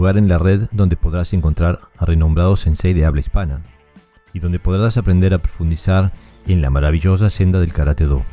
[0.00, 3.62] lugar en la red donde podrás encontrar a renombrados sensei de habla hispana
[4.32, 6.10] y donde podrás aprender a profundizar
[6.46, 8.24] en la maravillosa senda del Karate Do.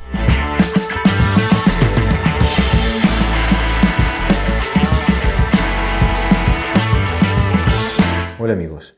[8.40, 8.98] Hola amigos,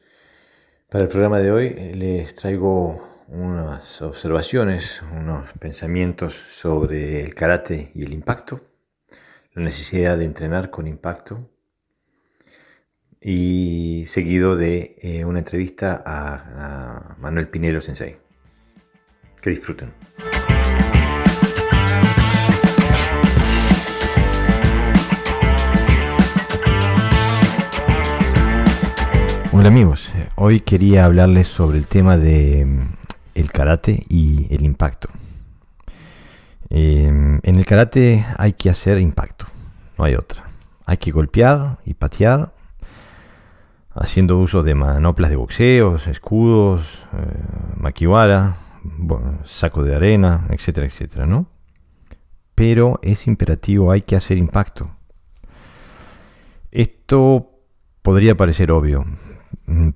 [0.90, 7.90] para el programa de hoy eh, les traigo unas observaciones, unos pensamientos sobre el karate
[7.96, 8.62] y el impacto,
[9.56, 11.50] la necesidad de entrenar con impacto
[13.22, 18.18] y seguido de eh, una entrevista a, Manuel Pinero Sensei.
[19.42, 19.92] Que disfruten.
[29.52, 32.94] Hola amigos, hoy quería hablarles sobre el tema de mm,
[33.36, 35.10] el karate y el impacto.
[36.70, 39.48] Em, en el karate hay que hacer impacto,
[39.98, 40.46] no hay otra.
[40.86, 42.54] Hay que golpear y patear
[44.00, 47.92] haciendo uso de manoplas de boxeo, escudos, eh,
[49.44, 51.48] saco de arena, etcétera, etcétera, ¿no?
[52.56, 54.90] Pero es imperativo, hay que hacer impacto.
[56.72, 57.52] Esto
[58.02, 59.06] podría parecer obvio,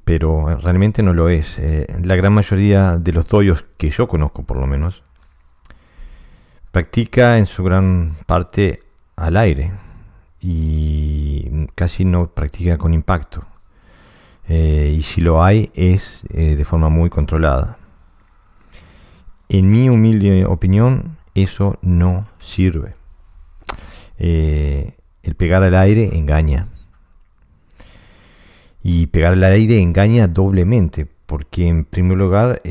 [0.04, 1.58] pero realmente no lo es.
[1.60, 5.02] Eh, la gran mayoría de los doyos que yo conozco, por lo menos,
[6.72, 8.84] practica en su gran parte
[9.16, 9.72] al aire
[10.42, 13.45] y casi no practica con impacto.
[14.47, 17.77] Eh, y si lo hay es eh, de forma muy controlada.
[19.49, 22.95] En mi humilde opinión, eso no sirve.
[24.17, 26.67] Eh, el pegar al aire engaña.
[28.81, 32.61] Y pegar al aire engaña doblemente, porque en primer lugar,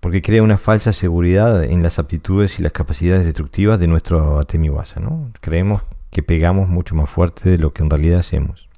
[0.00, 4.98] porque crea una falsa seguridad en las aptitudes y las capacidades destructivas de nuestro Atemiwasa.
[5.00, 5.30] ¿no?
[5.42, 8.69] Creemos que pegamos mucho más fuerte de lo que en realidad hacemos.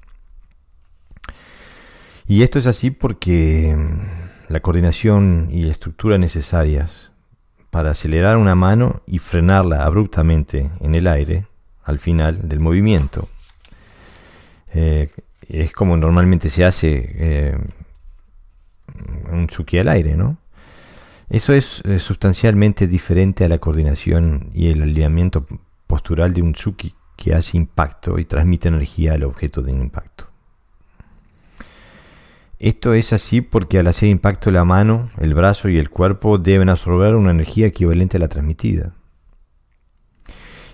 [2.33, 7.11] Y esto es así porque mm, la coordinación y la estructura necesarias
[7.69, 11.45] para acelerar una mano y frenarla abruptamente en el aire
[11.83, 13.29] al final del movimiento.
[14.73, 15.11] Eh,
[15.47, 17.57] es como normalmente se hace eh,
[19.31, 20.37] un tsuki al aire, ¿no?
[21.29, 25.45] Eso es eh, sustancialmente diferente a la coordinación y el alineamiento
[25.85, 30.32] postural de un tsuki que hace impacto y transmite energía al objeto de impacto.
[32.63, 36.69] Esto es así porque al hacer impacto la mano, el brazo y el cuerpo deben
[36.69, 38.93] absorber una energía equivalente a la transmitida.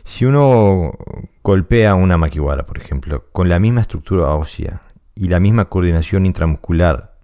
[0.03, 0.93] Si uno
[1.41, 4.83] golpea una maquiwara, por ejemplo, con la misma estructura ósea
[5.15, 7.15] y la misma coordinación intramuscular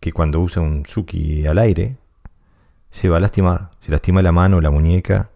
[0.00, 1.96] que cuando usa un suki al aire,
[2.90, 3.70] se va a lastimar.
[3.80, 5.30] Se lastima la mano la muñeca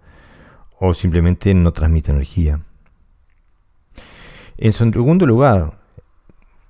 [0.79, 2.61] o simplemente no transmite energía.
[4.59, 5.79] En segundo lugar,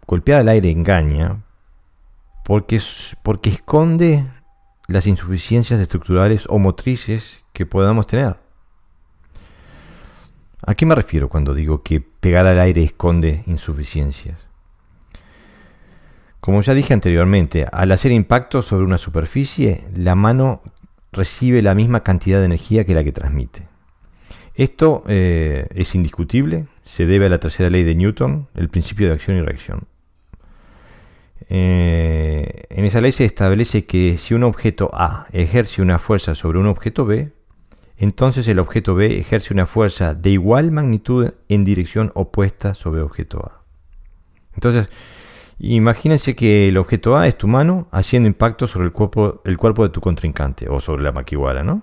[0.07, 1.43] golpear al aire engaña
[2.49, 2.81] porque,
[3.23, 4.25] porque esconde
[4.87, 8.37] las insuficiencias estructurales o motrices que podamos tener.
[10.67, 14.39] ¿A qué me refiero cuando digo que pegar al aire esconde insuficiencias?
[16.41, 20.63] Como ya dije anteriormente, al hacer impacto sobre una superficie, la mano
[21.13, 23.69] recibe la misma cantidad de energía que la que transmite.
[24.55, 29.13] Esto eh, es indiscutible, se debe a la tercera ley de Newton, el principio de
[29.13, 29.87] acción y reacción.
[31.49, 36.59] Eh, en esa ley se establece que si un objeto A ejerce una fuerza sobre
[36.59, 37.33] un objeto B,
[37.97, 43.07] entonces el objeto B ejerce una fuerza de igual magnitud en dirección opuesta sobre el
[43.07, 43.63] objeto A.
[44.55, 44.89] Entonces,
[45.59, 49.83] imagínense que el objeto A es tu mano haciendo impacto sobre el cuerpo, el cuerpo
[49.83, 51.83] de tu contrincante o sobre la maquiwara, ¿no?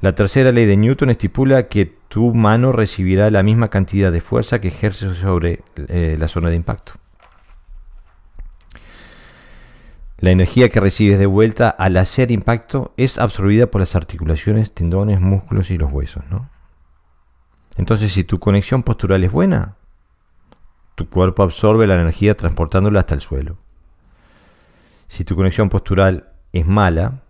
[0.00, 4.60] La tercera ley de Newton estipula que tu mano recibirá la misma cantidad de fuerza
[4.60, 6.94] que ejerce sobre eh, la zona de impacto.
[10.24, 15.20] La energía que recibes de vuelta al hacer impacto es absorbida por las articulaciones, tendones,
[15.20, 16.24] músculos y los huesos.
[16.30, 16.48] ¿no?
[17.76, 19.76] Entonces, si tu conexión postural es buena,
[20.94, 23.58] tu cuerpo absorbe la energía transportándola hasta el suelo.
[25.08, 27.20] Si tu conexión postural es mala,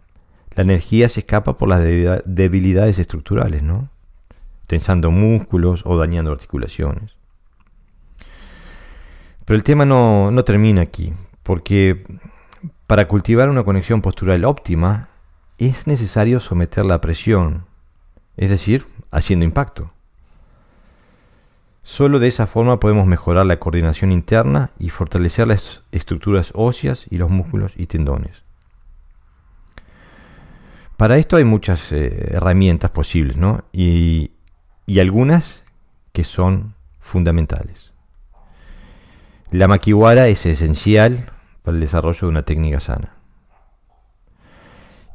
[0.55, 3.89] la energía se escapa por las debilidades estructurales, ¿no?
[4.69, 7.17] tensando músculos o dañando articulaciones.
[9.45, 11.13] Pero el tema no, no termina aquí,
[11.43, 12.05] porque
[12.87, 15.09] para cultivar una conexión postural óptima,
[15.59, 17.67] es necesario someter la presión,
[18.37, 19.93] es decir, haciendo impacto.
[21.83, 27.19] Solo de esa forma podemos mejorar la coordinación interna y fortalecer las estructuras óseas y
[27.19, 28.43] los músculos y tendones.
[30.97, 33.65] Para esto hay muchas eh, herramientas posibles, ¿no?
[33.73, 34.31] Y,
[34.87, 35.65] y algunas
[36.13, 37.93] que son fundamentales.
[39.51, 41.34] la makiwara es esencial
[41.65, 43.15] para el desarrollo de una técnica sana.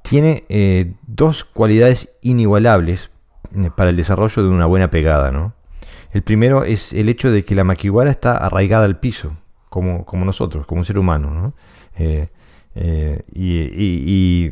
[0.02, 3.12] Tiene eh, dos cualidades inigualables
[3.56, 5.32] eh, para el desarrollo de una buena pegada.
[5.32, 5.54] ¿no?
[6.12, 9.38] El primero es el hecho de que la makiwara está arraigada al piso,
[9.70, 11.30] como, como nosotros, como un ser humano.
[11.30, 11.54] ¿no?
[11.98, 12.28] Eh,
[13.32, 14.52] y,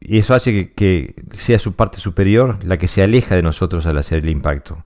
[0.00, 4.18] eso hace que, sea su parte superior la que se aleja de nosotros al hacer
[4.18, 4.84] el impacto.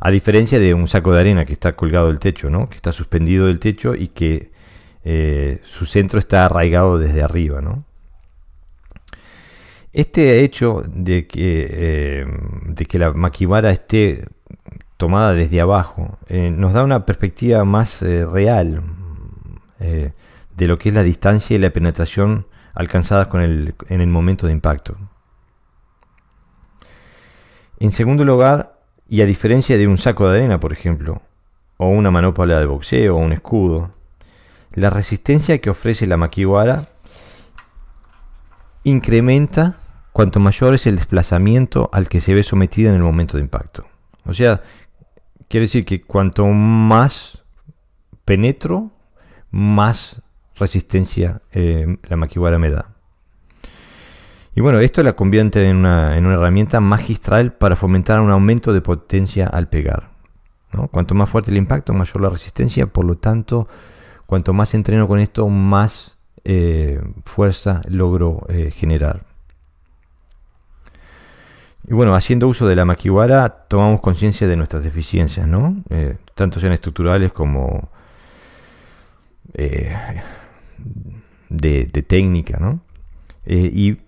[0.00, 2.68] A diferencia de un saco de arena que está colgado del techo, ¿no?
[2.68, 4.55] que está suspendido del techo y que
[5.08, 7.60] eh, su centro está arraigado desde arriba.
[7.60, 7.84] ¿no?
[9.92, 12.26] Este hecho de que, eh,
[12.64, 14.26] de que la maquibara esté
[14.96, 18.82] tomada desde abajo eh, nos da una perspectiva más real
[19.78, 24.48] de lo que es la distancia y la penetración alcanzadas con el, en el momento
[24.48, 24.96] de impacto.
[27.78, 31.22] En segundo lugar, y a diferencia de un saco de arena, por ejemplo,
[31.76, 33.95] o una manopla de boxeo o un escudo,
[34.76, 36.86] la resistencia que ofrece la maquiwara
[38.84, 39.78] incrementa
[40.12, 43.86] cuanto mayor es el desplazamiento al que se ve sometida en el momento de impacto.
[44.24, 44.62] O sea,
[45.48, 47.42] quiere decir que cuanto más
[48.24, 48.90] penetro,
[49.50, 50.22] más
[50.56, 52.90] resistencia eh, la maquibara me da.
[54.54, 59.46] Y bueno, esto la convierte en una, herramienta magistral para fomentar un aumento de potencia
[59.46, 60.10] al pegar.
[60.90, 63.68] Cuanto más fuerte el impacto, mayor la resistencia, por lo tanto,
[64.26, 69.24] cuanto más entreno con esto, más eh, fuerza logro eh, generar.
[71.88, 75.76] Y bueno, haciendo uso de la maquibara, tomamos conciencia de nuestras deficiencias, ¿no?
[76.34, 77.88] tanto sean estructurales como
[81.48, 82.80] de, técnica, ¿no?
[83.44, 83.98] Eh, y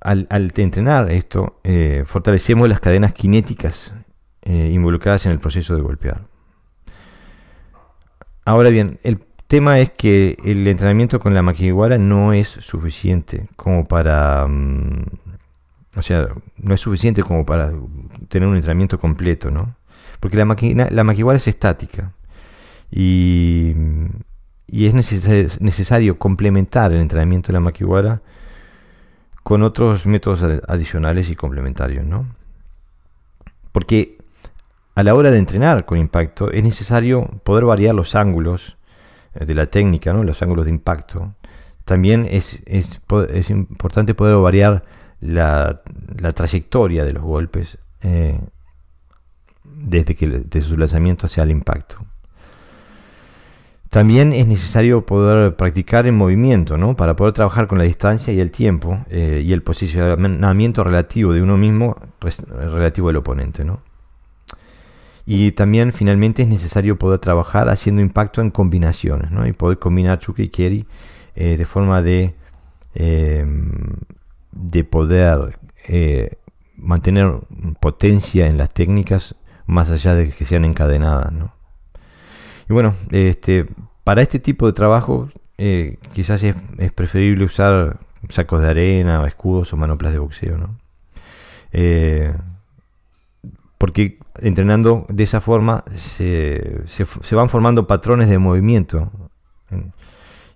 [0.00, 0.26] al,
[0.56, 3.92] entrenar esto, eh, fortalecemos las cadenas cinéticas
[4.42, 6.22] eh, involucradas en el proceso de golpear.
[8.44, 9.18] Ahora bien, el
[9.50, 14.46] tema es que el entrenamiento con la maquiguara no es suficiente como para...
[14.46, 15.04] Mm,
[15.96, 17.72] o sea, no es suficiente como para
[18.28, 19.74] tener un entrenamiento completo, ¿no?
[20.20, 22.12] Porque la, máquina, la maquiguara es estática.
[22.90, 23.74] Y
[24.70, 24.94] y es
[25.60, 28.22] necesario complementar el entrenamiento de la makiwara
[29.42, 32.26] con otros métodos adicionales y complementarios, ¿no?
[33.72, 34.18] Porque
[34.94, 38.76] a la hora de entrenar con impacto es necesario poder variar los ángulos
[39.34, 40.24] de la técnica, ¿no?
[40.24, 41.34] los ángulos de impacto.
[41.84, 42.60] También es,
[43.50, 44.84] importante poder variar
[45.20, 45.82] la,
[46.34, 48.38] trayectoria de los golpes eh,
[49.64, 52.04] desde, que, desde su lanzamiento hacia el impacto.
[53.88, 56.94] También es necesario poder practicar en movimiento, ¿no?
[56.94, 61.42] Para poder trabajar con la distancia y el tiempo eh, y el posicionamiento relativo de
[61.42, 63.80] uno mismo relativo al oponente, ¿no?
[65.32, 69.46] Y también finalmente es necesario poder trabajar haciendo impacto en combinaciones, ¿no?
[69.46, 70.86] Y poder combinar Chuki y Keri
[71.36, 72.34] eh, de forma de,
[72.96, 73.70] em,
[74.50, 75.56] de poder
[75.86, 76.36] eh,
[76.76, 77.32] mantener
[77.78, 79.36] potencia en las técnicas
[79.66, 81.54] más allá de que sean encadenadas, ¿no?
[82.68, 83.66] Y bueno, este,
[84.02, 86.56] para este tipo de trabajo eh, quizás es,
[86.92, 88.00] preferible usar
[88.30, 90.76] sacos de arena, escudos o manoplas de boxeo, ¿no?
[93.78, 96.84] Porque entrenando de esa forma se,
[97.32, 99.10] van formando patrones de movimiento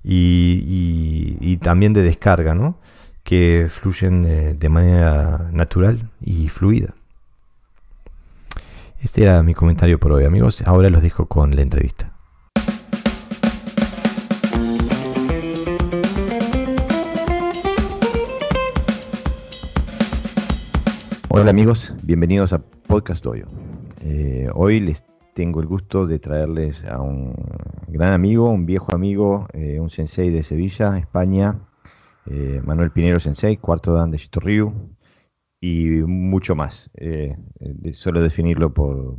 [0.03, 2.79] y, también de descarga, ¿no?
[3.23, 6.95] que fluyen eh, de manera natural y fluida.
[9.01, 10.63] Este era mi comentario por hoy, amigos.
[10.67, 12.13] Ahora los dejo con la entrevista.
[21.37, 22.63] Hola amigos, bienvenidos a
[22.95, 23.47] Podcast Doyo.
[24.03, 25.03] Eh, hoy les
[25.35, 27.35] tengo el gusto de traerles a un
[27.89, 31.59] gran amigo, un viejo amigo, eh, un sensei de Sevilla, España,
[32.27, 34.73] eh, Manuel Pinero Sensei, cuarto dan de Shitoryu,
[35.61, 36.89] y mucho más.
[37.95, 39.17] Solo definirlo por,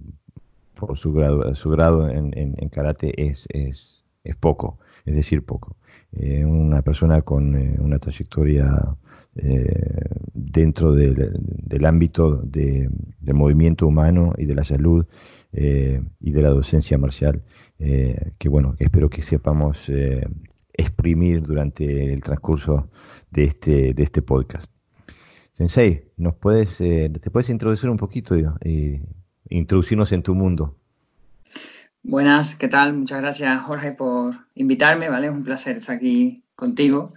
[0.93, 3.45] su grado, en, karate es,
[4.39, 5.75] poco, es decir, poco.
[6.13, 8.95] Una persona con una trayectoria
[9.35, 15.05] dentro del ámbito del movimiento humano y de la salud
[15.51, 17.43] y de la docencia marcial,
[17.77, 19.89] que bueno, espero que sepamos
[20.77, 22.89] exprimir durante el transcurso
[23.31, 24.71] de este, de este podcast.
[25.53, 29.01] Sensei, ¿nos puedes, eh, ¿te puedes introducir un poquito y
[29.49, 30.77] introducirnos en tu mundo?
[32.03, 32.93] Buenas, ¿qué tal?
[32.93, 35.27] Muchas gracias Jorge por invitarme, ¿vale?
[35.27, 37.13] Es un placer estar aquí contigo.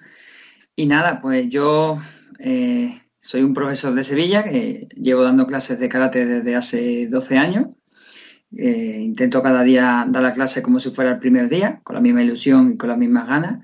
[0.79, 2.01] Y nada, pues yo
[2.39, 7.37] eh, soy un profesor de Sevilla que llevo dando clases de karate desde hace 12
[7.37, 7.67] años
[8.53, 12.23] intento cada día dar la clase como si fuera el primer día, con la misma
[12.23, 13.61] ilusión y con las mismas ganas.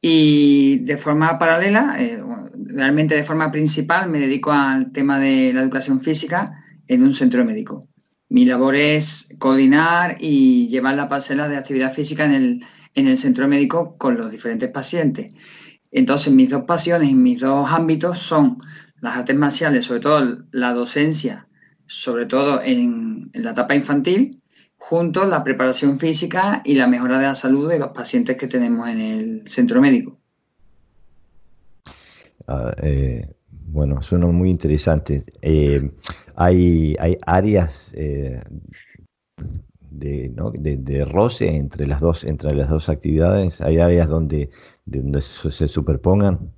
[0.00, 2.18] Y de forma paralela, eh,
[2.54, 7.44] realmente de forma principal, me dedico al tema de la educación física en un centro
[7.44, 7.86] médico.
[8.30, 12.64] Mi labor es coordinar y llevar la parcela de actividad física en el,
[12.94, 15.34] en el centro médico con los diferentes pacientes.
[15.96, 18.58] Entonces, mis dos pasiones y mis dos ámbitos son
[19.00, 21.46] las artes marciales, sobre todo la docencia,
[21.86, 24.42] sobre todo en, la etapa infantil,
[24.76, 28.88] junto la preparación física y la mejora de la salud de los pacientes que tenemos
[28.88, 30.18] en el centro médico.
[32.48, 35.22] Ah, eh, bueno, suena muy interesante.
[35.42, 35.92] Eh,
[36.34, 38.40] hay, hay áreas eh,
[39.94, 43.60] de, roce entre las dos, entre las dos actividades.
[43.60, 44.50] Hay áreas donde,
[44.84, 46.52] donde se superpongan.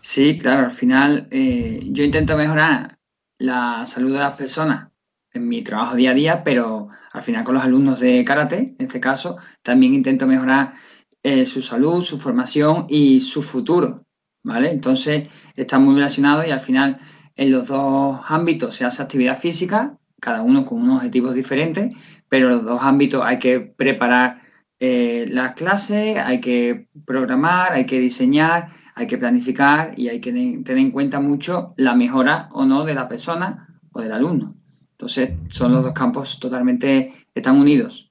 [0.00, 0.66] Sí, claro.
[0.66, 2.98] Al final, yo intento mejorar
[3.38, 4.92] la salud de las personas
[5.32, 8.86] en mi trabajo día a día, pero al final con los alumnos de karate, en
[8.86, 10.74] este caso, también intento mejorar
[11.22, 14.04] eh, su salud, su formación y su futuro,
[14.42, 14.70] ¿vale?
[14.70, 16.98] Entonces, están muy relacionados y al final
[17.36, 21.94] en los dos ámbitos se hace actividad física, cada uno con unos objetivos diferentes,
[22.28, 24.41] pero en los dos ámbitos hay que preparar
[24.84, 30.32] eh, las clases, hay que programar, hay que diseñar, hay que planificar y hay que
[30.32, 34.56] tener en cuenta mucho la mejora o no de la persona o del alumno.
[34.90, 38.10] Entonces, son los dos campos totalmente, están unidos.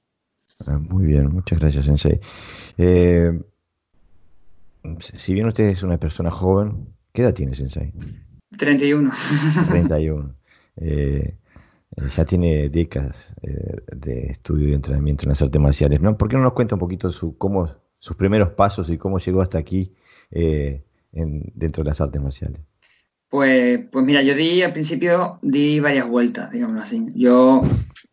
[0.66, 2.18] Ah, muy bien, muchas gracias, Sensei.
[2.78, 3.38] Eh,
[5.00, 7.92] si bien usted es una persona joven, ¿qué edad tiene, Sensei?
[8.56, 9.12] 31.
[9.68, 10.34] 31.
[10.76, 11.36] Eh, eh,
[12.16, 16.00] ya tiene décadas de estudio y entrenamiento en las artes marciales.
[16.00, 16.16] ¿no?
[16.16, 19.42] ¿Por qué no nos cuenta un poquito su, cómo, sus primeros pasos y cómo llegó
[19.42, 19.92] hasta aquí
[20.30, 22.60] dentro de las artes marciales?
[23.32, 27.08] Pues, pues mira, yo di al principio, di varias vueltas, digamos así.
[27.14, 27.62] Yo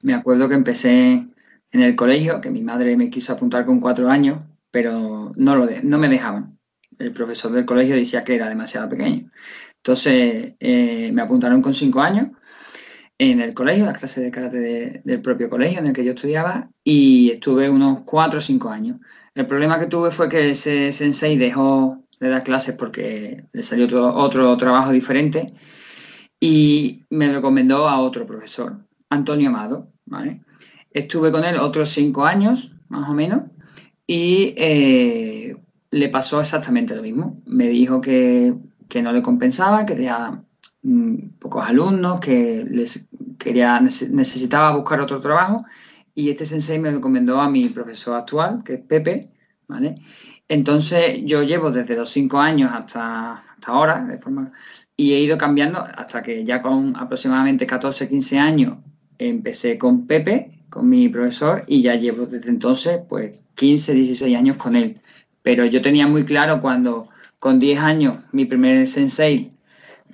[0.01, 1.27] me acuerdo que empecé
[1.71, 5.67] en el colegio, que mi madre me quiso apuntar con cuatro años, pero no, lo
[5.83, 6.57] no me dejaban.
[6.97, 9.29] El profesor del colegio decía que era demasiado pequeño.
[9.75, 12.27] Entonces eh, me apuntaron con cinco años
[13.19, 16.69] en el colegio, las clases de karate del propio colegio en el que yo estudiaba,
[16.83, 18.99] y estuve unos cuatro o cinco años.
[19.35, 23.85] El problema que tuve fue que ese sensei dejó de dar clases porque le salió
[23.85, 25.53] otro, otro trabajo diferente
[26.39, 29.91] y me recomendó a otro profesor, Antonio Amado.
[30.05, 30.41] ¿vale?
[30.91, 33.43] Estuve con él otros cinco años, más o menos,
[34.07, 35.57] y eh,
[35.91, 37.41] le pasó exactamente lo mismo.
[37.45, 38.55] Me dijo que,
[38.87, 40.43] que no le compensaba, que tenía
[41.39, 43.07] pocos alumnos, que les
[43.37, 45.65] quería, necesitaba buscar otro trabajo,
[46.15, 49.31] y este sensei me recomendó a mi profesor actual, que es Pepe,
[49.67, 49.95] ¿vale?
[50.47, 54.51] Entonces yo llevo desde los cinco años hasta, hasta ahora, de forma,
[54.97, 58.77] y he ido cambiando hasta que ya con aproximadamente 14, 15 años
[59.17, 64.57] empecé con Pepe, con mi profesor, y ya llevo desde entonces pues 15, 16 años
[64.57, 64.99] con él.
[65.41, 67.07] Pero yo tenía muy claro cuando
[67.39, 69.51] con 10 años mi primer sensei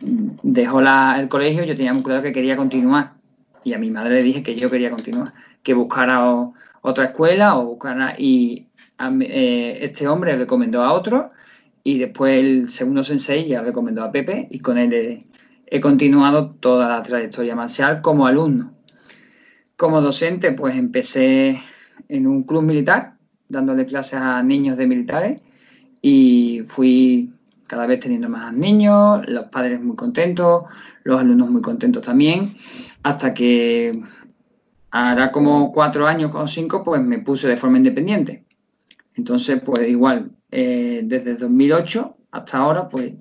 [0.01, 3.13] dejó la, el colegio, yo tenía muy claro que quería continuar.
[3.63, 5.33] Y a mi madre le dije que yo quería continuar,
[5.63, 6.23] que buscara
[6.81, 8.15] otra escuela o buscara...
[8.17, 11.29] Y eh, este hombre recomendó a otro
[11.83, 15.25] y después el segundo sensei ya recomendó a Pepe y con él
[15.67, 18.73] he, continuado toda la trayectoria marcial como alumno.
[19.75, 21.61] Como docente, pues empecé
[22.07, 23.15] en un club militar,
[23.49, 25.41] dándole clases a niños de militares
[26.01, 27.34] y fui
[27.67, 30.63] cada vez teniendo más niños, los padres muy contentos,
[31.03, 32.57] los alumnos muy contentos también,
[33.03, 34.03] hasta que
[34.91, 38.45] hará como cuatro años o cinco, pues me puse de forma independiente.
[39.15, 43.13] Entonces, pues igual, eh, desde 2008 hasta ahora, pues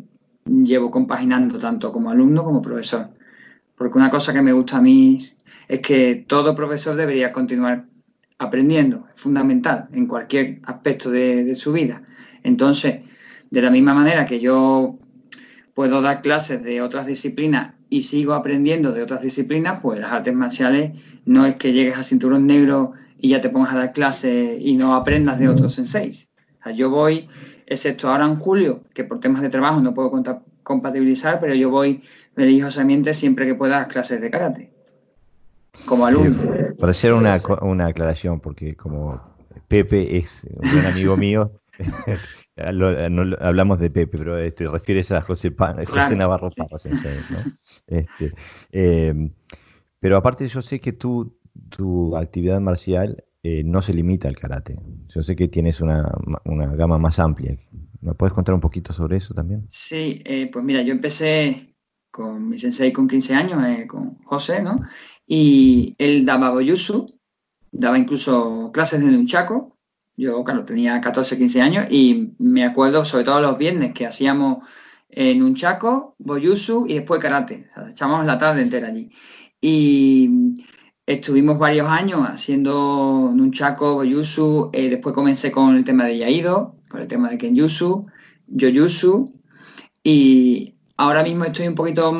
[0.45, 3.11] llevo compaginando tanto como alumno como profesor.
[3.77, 5.19] Porque una cosa que me gusta a mí
[5.69, 7.87] es que todo profesor debería continuar
[8.39, 12.03] aprendiendo, es fundamental en cualquier aspecto de su vida.
[12.43, 13.01] Entonces,
[13.55, 14.99] de la misma manera que yo
[15.75, 20.35] puedo dar clases de otras disciplinas y sigo aprendiendo de otras disciplinas, pues las artes
[20.35, 24.59] marciales no es que llegues a cinturón negro y ya te pongas a dar clases
[24.61, 26.29] y no aprendas de otros senseis.
[26.61, 27.29] O sea, yo voy,
[27.67, 30.11] excepto ahora en julio, que por temas de trabajo no puedo
[30.65, 32.03] compatibilizar, pero yo voy
[32.35, 34.73] religiosamente siempre que pueda a clases de karate,
[35.87, 36.43] como alumno.
[36.77, 39.23] Para hacer una, una aclaración, porque como
[39.69, 41.53] Pepe es un buen amigo mío,
[42.57, 45.55] hablamos de Pepe, pero te este, refieres a José,
[45.87, 46.79] José Navarro Parra,
[47.31, 47.53] ¿no?
[47.87, 48.33] este,
[48.73, 49.31] eh,
[49.99, 51.37] pero aparte yo sé que tú
[51.69, 54.79] tu actividad marcial eh, no se limita al karate.
[55.15, 56.11] Yo sé que tienes una,
[56.45, 57.57] gama más amplia.
[58.01, 59.67] ¿Me puedes contar un poquito sobre eso también?
[59.69, 61.75] Sí, eh, pues mira, yo empecé
[62.11, 64.77] con mi sensei con 15 años, eh, con José, ¿no?
[65.27, 67.19] y él daba boyusu,
[67.73, 69.74] daba incluso clases de nunchaku.
[70.17, 74.59] Yo, claro, tenía 14, 15 años y me acuerdo sobre todo los viernes que hacíamos
[75.09, 77.67] en un chaco, boyusu y después karate.
[77.71, 79.11] O sea, echábamos la tarde entera allí.
[79.61, 80.31] Y
[81.07, 84.71] estuvimos varios años haciendo nunchaku, boyusu.
[84.73, 88.07] Eh, después comencé con el tema de yaido, con el tema de kenjutsu,
[88.47, 89.33] yoyusu.
[90.03, 92.13] Y ahora mismo estoy un poquito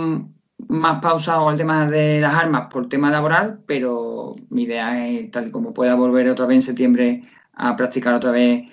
[0.69, 5.51] más pausado el tema de las armas por tema laboral, pero mi idea es, tal
[5.51, 7.23] como pueda volver otra vez en septiembre
[7.57, 8.65] a practicar otra vez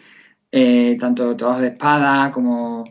[0.51, 2.83] eh, tanto trabajo de espada como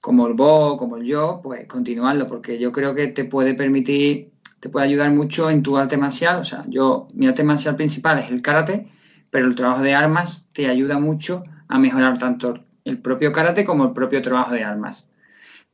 [0.00, 4.32] como el Bo, como el yo, pues continuarlo, porque yo creo que te puede permitir,
[4.60, 6.40] te puede ayudar mucho en tu arte marcial.
[6.40, 8.86] O sea, yo, mi arte marcial principal es el karate,
[9.30, 13.84] pero el trabajo de armas te ayuda mucho a mejorar tanto el propio karate como
[13.84, 15.10] el propio trabajo de armas.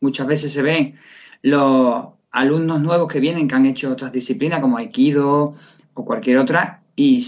[0.01, 0.97] Muchas veces se ven
[1.43, 5.55] los alumnos nuevos que vienen, que han hecho otras disciplinas como Aikido
[5.95, 7.25] o cualquier otra, y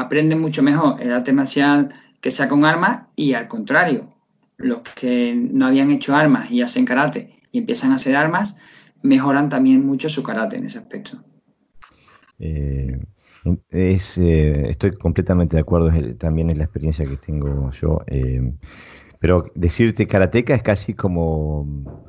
[0.00, 4.14] aprenden mucho mejor el arte marcial que sea con armas y al contrario,
[4.56, 8.58] los que no habían hecho armas y hacen karate y empiezan a hacer armas,
[9.02, 11.22] mejoran también mucho su karate en ese aspecto.
[12.38, 12.98] Eh,
[13.70, 18.02] es, eh, estoy completamente de acuerdo, también es la experiencia que tengo yo.
[18.06, 18.52] Eh,
[19.20, 22.04] pero decirte karateca es casi como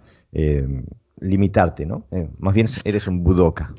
[1.22, 2.06] limitarte, ¿no?
[2.38, 3.74] más bien eres un budoka.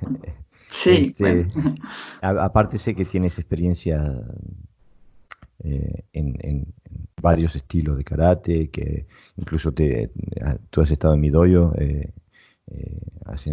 [0.70, 1.14] Sí.
[1.18, 1.46] Este,
[2.22, 4.22] aparte sé que tienes experiencia
[5.62, 6.66] en,
[7.20, 10.10] varios estilos de karate, que incluso te,
[10.70, 12.12] tú has estado en mi dojo, eh,
[12.68, 13.44] eh, has,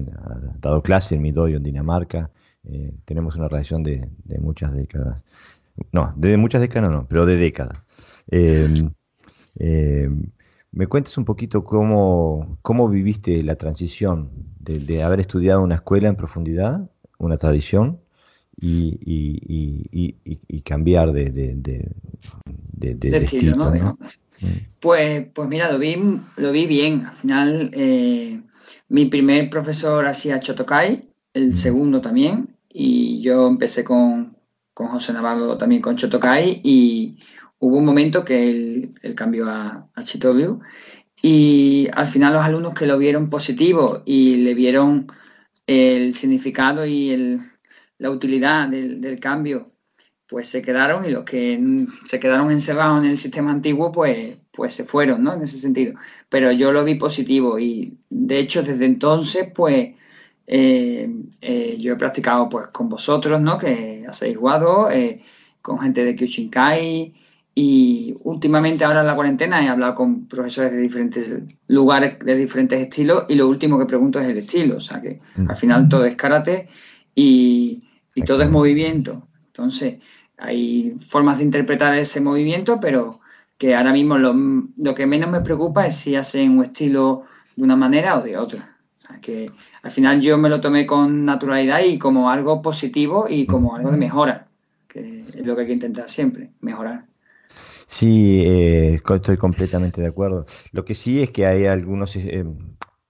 [0.60, 2.32] dado clase en mi dojo en Dinamarca,
[2.64, 4.10] eh, tenemos una relación de,
[4.40, 5.22] muchas décadas,
[5.92, 7.78] no, de muchas décadas no, pero de décadas.
[8.30, 8.92] Em,
[9.56, 10.32] em,
[10.72, 16.10] ¿Me cuentas un poquito cómo, cómo viviste la transición de, de haber estudiado una escuela
[16.10, 18.00] en profundidad, una tradición,
[18.60, 20.12] y,
[20.64, 23.98] cambiar de, de, estilo, ¿no?
[24.40, 24.48] Mm.
[24.80, 25.96] Pues, pues mira, lo vi,
[26.38, 27.06] lo vi bien.
[27.06, 28.40] Al final, eh,
[28.90, 31.02] mi primer profesor hacía Chotokai,
[31.34, 31.54] el mm.
[31.54, 34.36] segundo también, y yo empecé con,
[34.74, 37.18] José Navarro también con Chotokai, y
[37.60, 40.04] hubo un momento que él, cambió a, a
[41.20, 45.08] y al final los alumnos que lo vieron positivo y le vieron
[45.68, 47.42] el significado y el,
[47.98, 49.72] la utilidad del, cambio,
[50.28, 54.74] pues se quedaron y los que se quedaron encerrados en el sistema antiguo, pues, pues
[54.74, 55.34] se fueron, ¿no?
[55.34, 55.94] En ese sentido.
[56.30, 59.96] Pero yo lo vi positivo y de hecho desde entonces, pues
[60.48, 61.10] eh,
[61.42, 63.58] eh, yo he practicado pues con vosotros, ¿no?
[63.58, 65.22] Que hacéis guado, eh,
[65.62, 67.14] con gente de Kyushinkai
[67.60, 71.32] y últimamente ahora en la cuarentena he hablado con profesores de diferentes
[71.68, 75.20] lugares, de diferentes estilos y lo último que pregunto es el estilo, o sea que
[75.48, 76.68] al final todo es karate
[77.16, 77.84] y
[78.18, 79.28] y todo es movimiento.
[79.46, 80.00] Entonces,
[80.38, 83.20] hay formas de interpretar ese movimiento, pero
[83.60, 87.76] que ahora mismo lo, que menos me preocupa es si hacen un estilo de una
[87.76, 88.76] manera o de otra.
[89.22, 89.52] que
[89.84, 93.92] al final yo me lo tomé con naturalidad y como algo positivo y como algo
[93.92, 94.48] de mejora,
[94.88, 97.06] que es lo que hay que intentar siempre, mejorar.
[97.88, 100.46] Sí, eh, estoy completamente de acuerdo.
[100.72, 102.46] Lo que sí es que hay algunos, eh,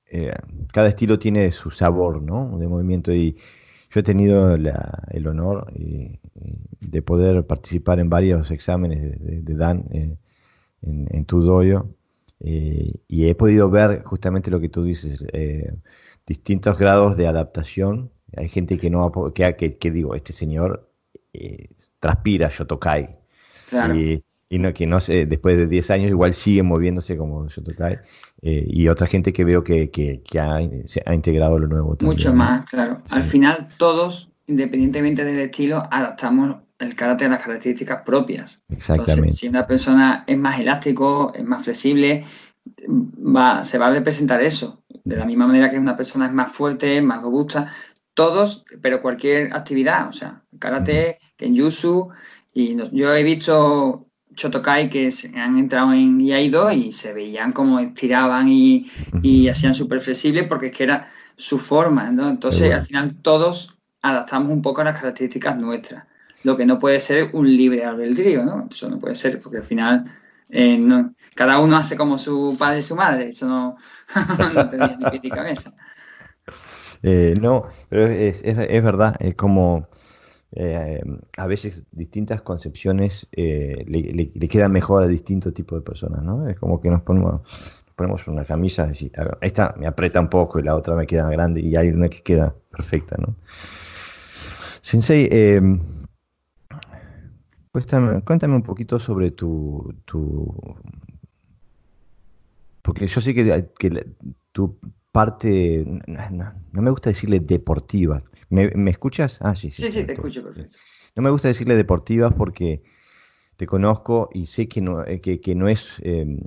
[0.06, 0.34] eh,
[0.72, 2.58] cada estilo tiene su sabor, ¿no?
[2.58, 3.38] De movimiento y
[3.92, 5.72] yo he tenido el honor
[6.92, 10.18] de poder participar en varios exámenes de, Dan eh,
[10.82, 11.90] en, tu doyo
[12.40, 15.74] eh, y he podido ver justamente lo que tú dices, eh,
[16.26, 18.12] distintos grados de adaptación.
[18.36, 20.90] Hay gente que no que, que, digo, este señor
[22.00, 23.16] transpira Shotokai.
[23.70, 23.96] Claro.
[23.96, 28.00] Y, y no, que no sé, después de 10 años igual sigue moviéndose como Shotokai.
[28.42, 32.18] Eh, y otra gente que veo que, que, ha, se ha integrado lo nuevo también.
[32.18, 32.98] Mucho más, claro.
[33.10, 38.64] Al final todos, independientemente del estilo, adaptamos el karate a las características propias.
[38.70, 39.34] Exactamente.
[39.34, 42.24] si una persona es más elástico, es más flexible,
[42.88, 44.82] va, se va a representar eso.
[45.04, 47.68] De la misma manera que una persona es más fuerte, más robusta,
[48.14, 52.10] todos, pero cualquier actividad, o sea, karate, kenjutsu,
[52.54, 54.07] y yo he visto
[54.38, 58.90] Chotokai que se han entrado en Iaido y se veían como estiraban y,
[59.24, 62.30] y hacían súper flexibles porque es que era su forma, ¿no?
[62.30, 66.06] Entonces, al final todos adaptamos un poco a las características nuestras.
[66.44, 68.68] Lo que no puede ser un libre albedrío, ¿no?
[68.70, 70.06] Eso no puede ser porque al final
[70.50, 70.80] eh,
[71.36, 73.30] cada uno hace como su padre y su madre.
[73.30, 73.78] Eso no,
[74.54, 75.74] no tenía ni crítica cabeza.
[77.02, 79.88] Eh, no, pero es, es, es verdad, es como
[80.60, 81.04] eh,
[81.38, 86.50] a veces distintas concepciones eh, le, quedan mejor a distintos tipos de personas, ¿no?
[86.50, 87.42] Es como que nos ponemos,
[87.96, 91.62] ponemos una camisa, y, esta me aprieta un poco y la otra me queda grande
[91.62, 93.36] y hay una que queda perfecta, ¿no?
[94.82, 95.62] Sensei, eh,
[97.72, 99.94] cuéntame, un poquito sobre tu,
[102.82, 103.68] porque yo sé que,
[104.52, 104.80] tu
[105.12, 108.24] parte, no, me gusta decirle deportiva.
[108.50, 109.38] ¿Me, escuchas?
[109.42, 109.84] Ah, sí, sí.
[109.84, 110.78] Sí, sí, te escucho perfecto.
[111.16, 112.84] No me gusta decirle deportiva porque
[113.58, 116.40] te conozco y sé que no, eh, que, no es, em,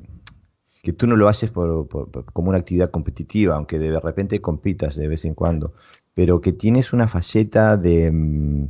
[0.82, 1.88] que tú no lo haces por,
[2.32, 5.74] como una actividad competitiva, aunque de repente compitas de vez en cuando,
[6.14, 8.68] pero que tienes una faceta de, em,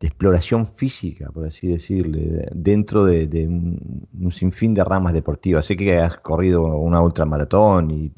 [0.00, 5.66] exploración física, por así decirle, dentro de, un, sinfín de ramas deportivas.
[5.66, 8.12] Sé que has corrido una ultramaratón y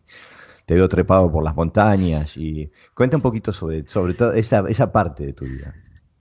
[0.71, 4.93] te veo trepado por las montañas y cuenta un poquito sobre, sobre todo esa, esa
[4.93, 5.75] parte de tu vida.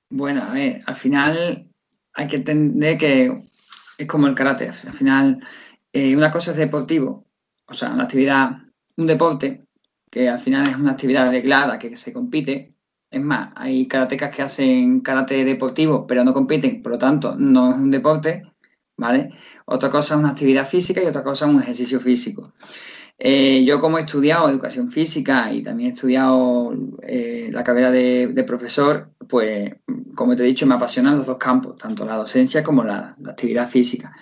[0.10, 1.70] Bueno, a ver, al final
[2.14, 3.44] hay que entender que
[3.96, 4.70] es como el karate.
[4.70, 5.40] Al final,
[5.94, 7.28] eh, una cosa es deportivo,
[7.68, 8.50] o sea, una actividad,
[8.98, 9.66] un deporte,
[10.10, 12.74] que al final es una actividad reglada, que se compite.
[13.12, 17.70] Es más, hay karatecas que hacen karate deportivo, pero no compiten, por lo tanto, no
[17.70, 18.52] es un deporte,
[18.98, 19.30] ¿vale?
[19.66, 22.54] Otra cosa es una actividad física y otra cosa es un ejercicio físico.
[23.22, 28.44] Eh, yo como he estudiado educación física y también he estudiado eh, la carrera de,
[28.48, 29.76] profesor, pues
[30.16, 33.68] como te he dicho, me apasionan los dos campos, tanto la docencia como la, actividad
[33.68, 34.14] física.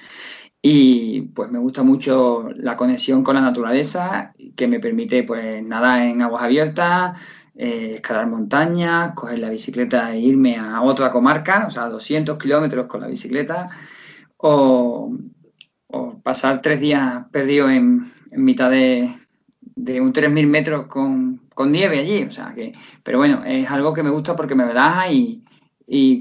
[0.61, 6.01] Y pues me gusta mucho la conexión con la naturaleza, que me permite pues nadar
[6.01, 7.19] en aguas abiertas,
[7.55, 12.87] eh, escalar montañas, coger la bicicleta e irme a otra comarca, o sea, 200 kilómetros
[12.87, 13.69] con la bicicleta,
[14.37, 15.15] o,
[16.23, 19.15] pasar tres días perdido en, en mitad de,
[19.75, 22.23] un 3.000 metros con, nieve allí.
[22.23, 25.43] O sea que, pero bueno, es algo que me gusta porque me relaja y,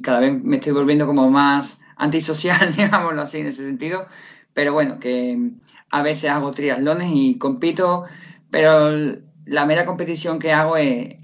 [0.02, 4.06] cada vez me estoy volviendo como más antisocial, digámoslo así, en ese sentido.
[4.54, 5.50] Pero bueno, que
[5.90, 8.04] a veces hago triatlones y compito,
[8.50, 8.90] pero
[9.44, 11.16] la mera competición que hago es,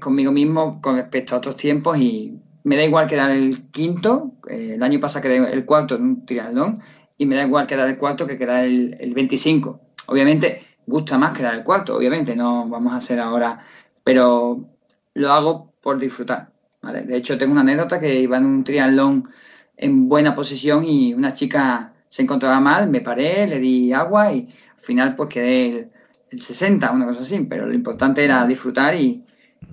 [0.00, 4.72] conmigo mismo con respecto a otros tiempos y me da igual quedar el quinto, eh,
[4.74, 6.80] el año pasado quedé el cuarto en un triatlón
[7.18, 9.80] y me da igual quedar el cuarto que quedar el, el 25.
[10.06, 13.60] Obviamente gusta más quedar el cuarto, obviamente, no vamos a hacer ahora,
[14.02, 14.68] pero
[15.14, 16.52] lo hago por disfrutar.
[16.80, 17.02] ¿vale?
[17.02, 19.28] De hecho, tengo una anécdota que iba en un triatlón
[19.76, 24.48] en buena posición y una chica se encontraba mal, me paré, le di agua y
[24.74, 25.90] al final pues quedé
[26.30, 29.24] el, 60, una cosa así, pero lo importante era disfrutar y,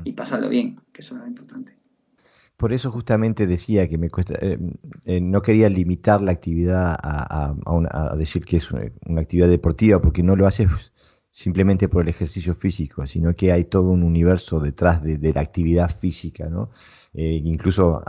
[0.03, 1.78] y pasarlo bien, que eso era lo importante.
[2.59, 4.59] Por eso justamente decía que me cuesta, eh,
[5.05, 7.55] eh, no quería limitar la actividad a,
[8.17, 10.67] decir que es una, actividad deportiva, porque no lo haces
[11.31, 15.89] simplemente por el ejercicio físico, sino que hay todo un universo detrás de, la actividad
[15.99, 16.71] física, ¿no?
[17.13, 18.03] Eh, incluso,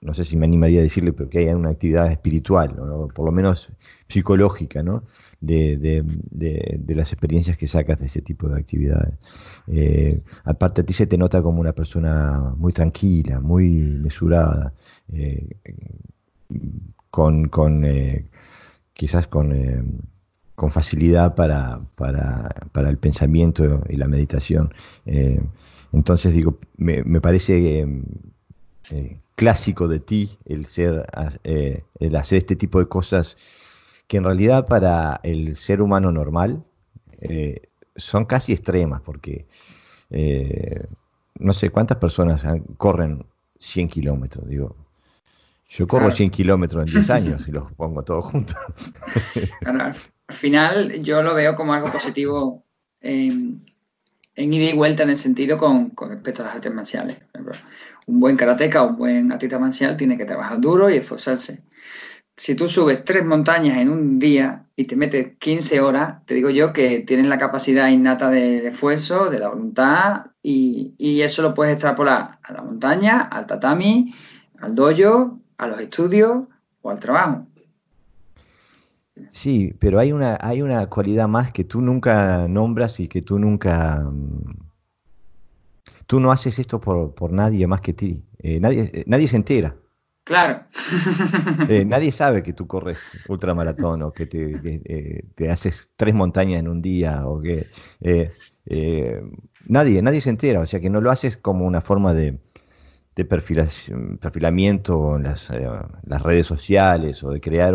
[0.00, 2.74] no sé si me animaría a decirle, pero que hay una actividad espiritual,
[3.14, 3.70] por lo menos
[4.08, 5.04] psicológica, ¿no?
[5.40, 6.04] de,
[6.88, 9.14] las experiencias que sacas de ese tipo de actividades.
[9.66, 14.74] Eh, aparte, a ti se te nota como una persona muy tranquila, muy mesurada,
[15.12, 15.56] eh,
[17.10, 18.26] con, con eh,
[18.92, 20.04] quizás con,
[20.54, 24.72] con facilidad para, para, el pensamiento y la meditación.
[25.92, 27.86] entonces, digo, me, me parece
[29.34, 31.06] clásico de ti el ser,
[31.44, 33.36] el hacer este tipo de cosas
[34.10, 36.64] que en realidad para el ser humano normal
[37.20, 39.46] eh, son casi extremas, porque
[40.10, 40.84] eh,
[41.38, 42.42] no sé cuántas personas
[42.76, 43.24] corren
[43.60, 44.74] 100 kilómetros, digo.
[45.68, 48.56] Yo corro 100 kilómetros en 10 años y los pongo todos juntos.
[49.64, 49.94] al
[50.34, 52.64] final yo lo veo como algo positivo
[53.00, 53.64] en,
[54.34, 57.16] ida y vuelta en el sentido con, con respecto a las artes marciales.
[58.06, 61.64] Un buen karateca un buen atleta marcial tiene que trabajar duro y esforzarse
[62.40, 66.48] si tú subes tres montañas en un día y te metes 15 horas, te digo
[66.48, 71.74] yo que tienes la capacidad innata del esfuerzo, de la voluntad, y, eso lo puedes
[71.74, 74.14] extrapolar a la montaña, al tatami,
[74.58, 76.44] al dojo, a los estudios
[76.80, 77.46] o al trabajo.
[79.32, 83.38] Sí, pero hay una, hay una cualidad más que tú nunca nombras y que tú
[83.38, 84.02] nunca...
[86.10, 88.24] Mm, tú no haces esto por, nadie más que ti.
[88.38, 89.76] Eh, nadie, eh, nadie se entera.
[90.24, 90.64] Claro.
[91.68, 96.68] Eh, nadie sabe que tú corres ultramaratón o que eh, te, haces tres montañas en
[96.68, 97.66] un día o que
[98.00, 99.22] eh,
[99.66, 102.38] nadie, nadie se entera, o sea que no lo haces como una forma de,
[103.14, 105.48] de perfilamiento en las,
[106.22, 107.74] redes sociales o de crear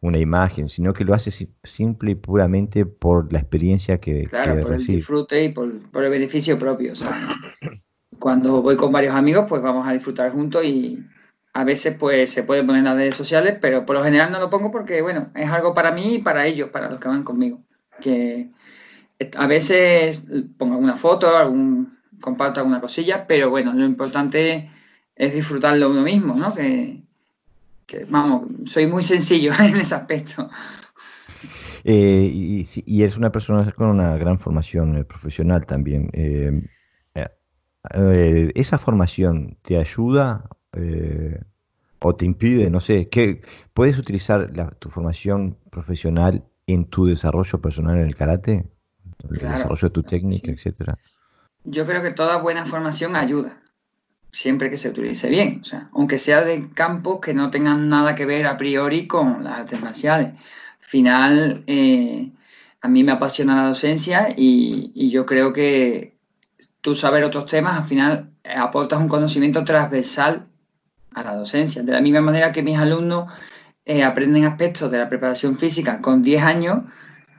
[0.00, 4.74] una imagen, sino que lo haces simple y puramente por la experiencia que Claro, por
[4.74, 6.92] el disfrute y por, por, el beneficio propio.
[8.18, 11.04] Cuando voy con varios amigos, pues vamos a disfrutar juntos y
[11.52, 14.38] a veces pues se puede poner en las redes sociales, pero por lo general no
[14.38, 17.24] lo pongo porque, bueno, es algo para mí y para ellos, para los que van
[17.24, 17.64] conmigo.
[18.00, 18.50] que
[19.36, 24.70] a veces pongo alguna foto, algún, comparto alguna cosilla, pero bueno, lo importante
[25.16, 26.54] es disfrutarlo uno mismo, ¿no?
[26.54, 27.02] Que,
[28.08, 30.48] vamos, soy muy sencillo en ese aspecto.
[31.84, 36.10] Eh, y, es una persona con una gran formación eh, profesional también.
[36.12, 36.62] Eh,
[38.54, 40.48] ¿Esa formación te ayuda
[42.00, 43.08] o te impide, no sé,
[43.72, 48.66] puedes utilizar tu formación profesional en tu desarrollo personal en el karate?
[49.24, 50.98] el desarrollo de tu técnica, etcétera.
[51.64, 53.60] Yo creo que toda buena formación ayuda,
[54.30, 58.14] siempre que se utilice bien, o sea, aunque sea de campos que no tengan nada
[58.14, 60.28] que ver a priori con las artes marciales.
[60.28, 62.30] Al final, eh,
[62.80, 66.14] a mí me apasiona la docencia y, yo creo que
[66.80, 70.46] tú saber otros temas, al final aportas un conocimiento transversal
[71.14, 71.82] a la docencia.
[71.82, 73.30] De la misma manera que mis alumnos
[73.84, 76.84] eh, aprenden aspectos de la preparación física con 10 años,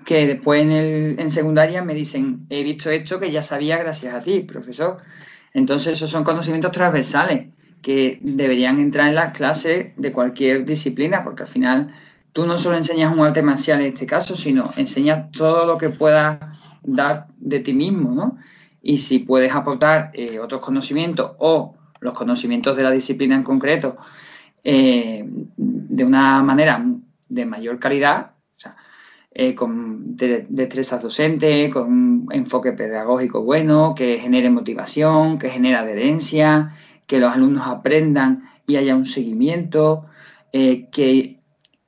[0.06, 4.14] que después en, el, en secundaria me dicen, he visto esto que ya sabía gracias
[4.14, 4.98] a ti, profesor.
[5.54, 7.48] Entonces, esos son conocimientos transversales
[7.82, 11.88] que deberían entrar en las clases de cualquier disciplina, porque al final
[12.34, 15.90] tú no solo enseñas un arte marcial en este caso, sino enseñas todo lo que
[15.90, 16.40] puedas
[16.84, 18.38] dar de ti mismo, ¿no?
[18.82, 23.98] Y si puedes aportar eh, otros conocimientos o los conocimientos de la disciplina en concreto
[24.64, 25.26] eh,
[25.58, 26.86] de una manera
[27.28, 28.32] de mayor calidad,
[29.32, 36.72] eh, con destrezas docentes, con un enfoque pedagógico bueno, que genere motivación, que genere adherencia,
[37.06, 40.06] que los alumnos aprendan y haya un seguimiento,
[40.52, 41.40] eh, que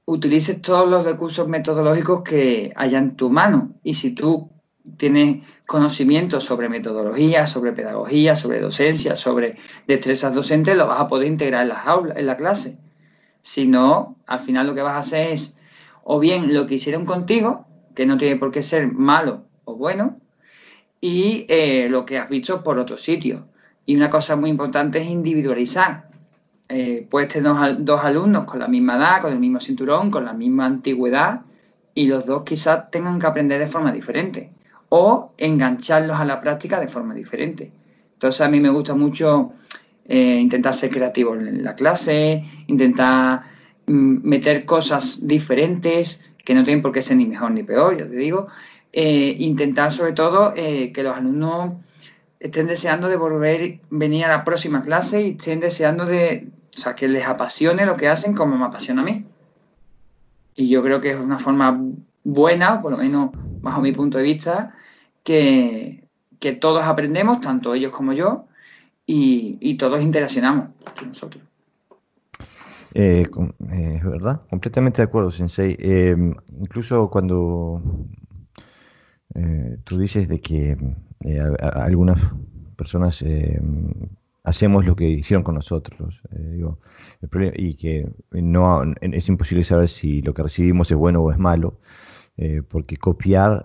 [0.06, 3.74] utilices todos los recursos metodológicos que haya en tu mano.
[3.84, 4.52] Y si tú
[4.98, 11.28] tienes conocimiento sobre metodología, sobre pedagogía, sobre docencia, sobre destrezas docentes, lo vas a poder
[11.28, 12.80] integrar en las aulas, en la clase.
[13.42, 15.58] Si no, al final lo que vas a hacer es
[16.04, 20.20] o bien lo que hicieron contigo, que no tiene por qué ser malo o bueno,
[21.00, 23.48] y eh, lo que has visto por otro sitio.
[23.86, 26.10] Y una cosa muy importante es individualizar.
[26.70, 30.34] Eh, puedes tener dos, alumnos con la misma edad, con el mismo cinturón, con la
[30.34, 31.42] misma antigüedad,
[31.94, 34.52] y los dos quizás tengan que aprender de forma diferente
[34.94, 37.72] o engancharlos a la práctica de forma diferente.
[38.14, 39.54] Entonces a mí me gusta mucho
[40.06, 43.42] eh, intentar ser creativo en la clase, intentar
[43.92, 48.16] meter cosas diferentes que no tienen por qué ser ni mejor ni peor, ya te
[48.16, 48.48] digo.
[48.94, 51.76] Eh, intentar sobre todo eh, que los alumnos
[52.40, 56.96] estén deseando de volver, venir a la próxima clase y estén deseando de, o sea,
[56.96, 59.26] que les apasione lo que hacen como me apasiona a mí.
[60.56, 61.80] Y yo creo que es una forma
[62.24, 64.74] buena, por lo menos bajo mi punto de vista,
[65.24, 66.04] que,
[66.40, 68.48] que todos aprendemos, tanto ellos como yo,
[69.06, 70.70] y, y todos interaccionamos
[71.08, 71.51] nosotros.
[72.94, 73.26] Eh,
[73.72, 75.76] eh, es verdad, completamente de acuerdo, Sensei.
[75.80, 76.16] Eh,
[76.60, 77.82] incluso cuando
[79.86, 80.78] tú dices de que
[81.62, 82.20] algunas
[82.76, 83.24] personas
[84.44, 86.22] hacemos lo que hicieron con nosotros,
[87.56, 91.80] y que no es imposible saber si lo que recibimos es bueno o es malo,
[92.70, 93.64] porque copiar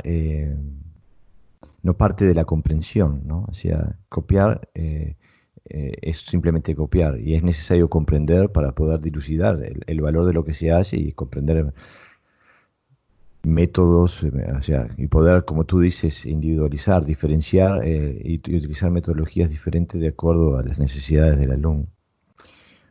[1.87, 3.47] no parte de la comprensión, ¿no?
[3.53, 5.17] Sea, copiar eh,
[5.69, 10.55] es simplemente copiar y es necesario comprender para poder dilucidar el, valor de lo que
[10.55, 11.73] se hace y comprender
[13.43, 19.49] métodos, eh, o sea, y poder, como tú dices, individualizar, diferenciar eh, y, utilizar metodologías
[19.49, 21.87] diferentes de acuerdo a las necesidades del alumno.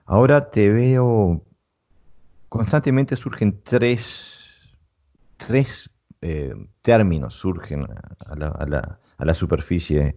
[0.05, 1.43] Ahora te veo,
[2.49, 4.77] constantemente surgen tres,
[5.37, 5.89] tres
[6.81, 10.15] términos, surgen a la, a la, a la superficie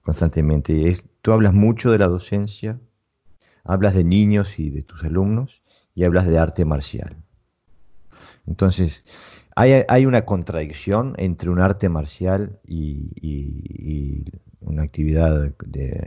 [0.00, 0.88] constantemente.
[0.88, 2.78] Es, tú hablas mucho de la docencia,
[3.64, 5.62] hablas de niños y de tus alumnos
[5.94, 7.16] y hablas de arte marcial.
[8.46, 9.04] Entonces,
[9.54, 14.24] ¿hay, una contradicción entre un arte marcial y,
[14.60, 15.52] una actividad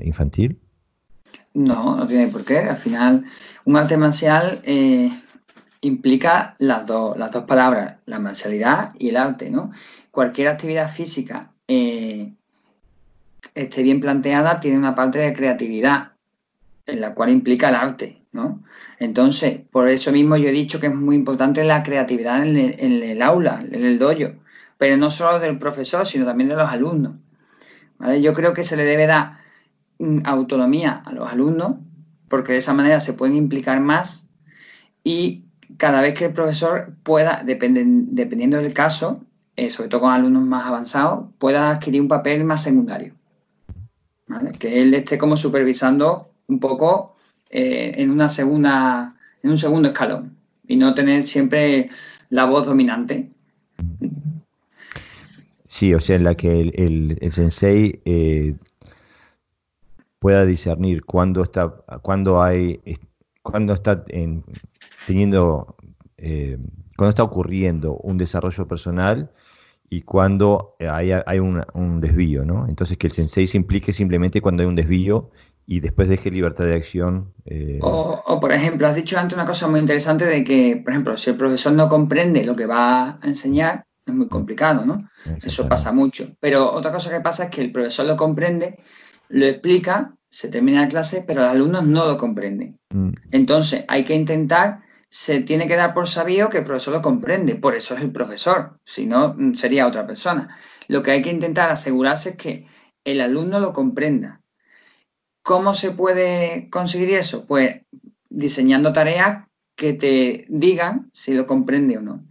[0.03, 0.59] infantil?
[1.53, 2.59] No, no tiene por qué.
[2.59, 3.25] Al final,
[3.65, 5.11] un arte marcial eh,
[5.81, 9.71] implica las, las dos palabras, la marcialidad y el arte, ¿no?
[10.11, 12.33] Cualquier actividad física eh,
[13.55, 16.11] esté bien planteada, tiene una parte de creatividad,
[16.85, 18.63] en la cual implica el arte, ¿no?
[18.99, 23.21] Entonces, por eso mismo yo he dicho que es muy importante la creatividad en el,
[23.21, 24.33] aula, en el dojo,
[24.77, 27.13] pero no solo del profesor, sino también de los alumnos.
[28.21, 29.37] Yo creo que se le debe dar
[29.99, 31.75] mm, autonomía a los alumnos,
[32.27, 34.27] porque de esa manera se pueden implicar más
[35.03, 35.45] y
[35.77, 39.23] cada vez que el profesor pueda, dependiendo del caso,
[39.55, 43.13] eh, sobre todo con alumnos más avanzados, pueda adquirir un papel más secundario.
[44.57, 47.15] Que él esté como supervisando un poco
[47.49, 51.89] eh, en una segunda, en un segundo escalón y no tener siempre
[52.29, 53.29] la voz dominante.
[55.67, 58.55] Sí, o sea, en la que el, sensei eh,
[60.19, 61.69] pueda discernir cuándo está,
[62.01, 62.79] cuando hay,
[63.41, 64.05] cuando está
[65.05, 65.75] teniendo,
[66.17, 66.57] eh,
[66.95, 69.31] cuando está ocurriendo un desarrollo personal
[69.93, 72.67] y cuando hay, hay un, desvío, ¿no?
[72.67, 75.29] Entonces que el sensei se implique simplemente cuando hay un desvío
[75.67, 77.31] y después deje libertad de acción.
[77.45, 81.15] Eh, o, por ejemplo, has dicho antes una cosa muy interesante de que, por ejemplo,
[81.15, 84.97] si el profesor no comprende lo que va a enseñar, es muy complicado, ¿no?
[85.43, 86.27] Eso pasa mucho.
[86.39, 88.79] Pero otra cosa que pasa es que el profesor lo comprende,
[89.29, 92.79] lo explica, se termina la clase, pero los alumnos no lo comprenden.
[92.89, 93.11] Mm.
[93.29, 94.79] Entonces, hay que intentar
[95.13, 98.11] se tiene que dar por sabido que el profesor lo comprende, por eso es el
[98.11, 100.57] profesor, si no mm, sería otra persona.
[100.87, 102.65] Lo que hay que intentar asegurarse es que
[103.03, 104.41] el alumno lo comprenda.
[105.43, 107.45] ¿Cómo se puede conseguir eso?
[107.45, 107.81] Pues
[108.31, 109.45] diseñando tareas
[109.75, 112.23] que te digan si lo comprende o no.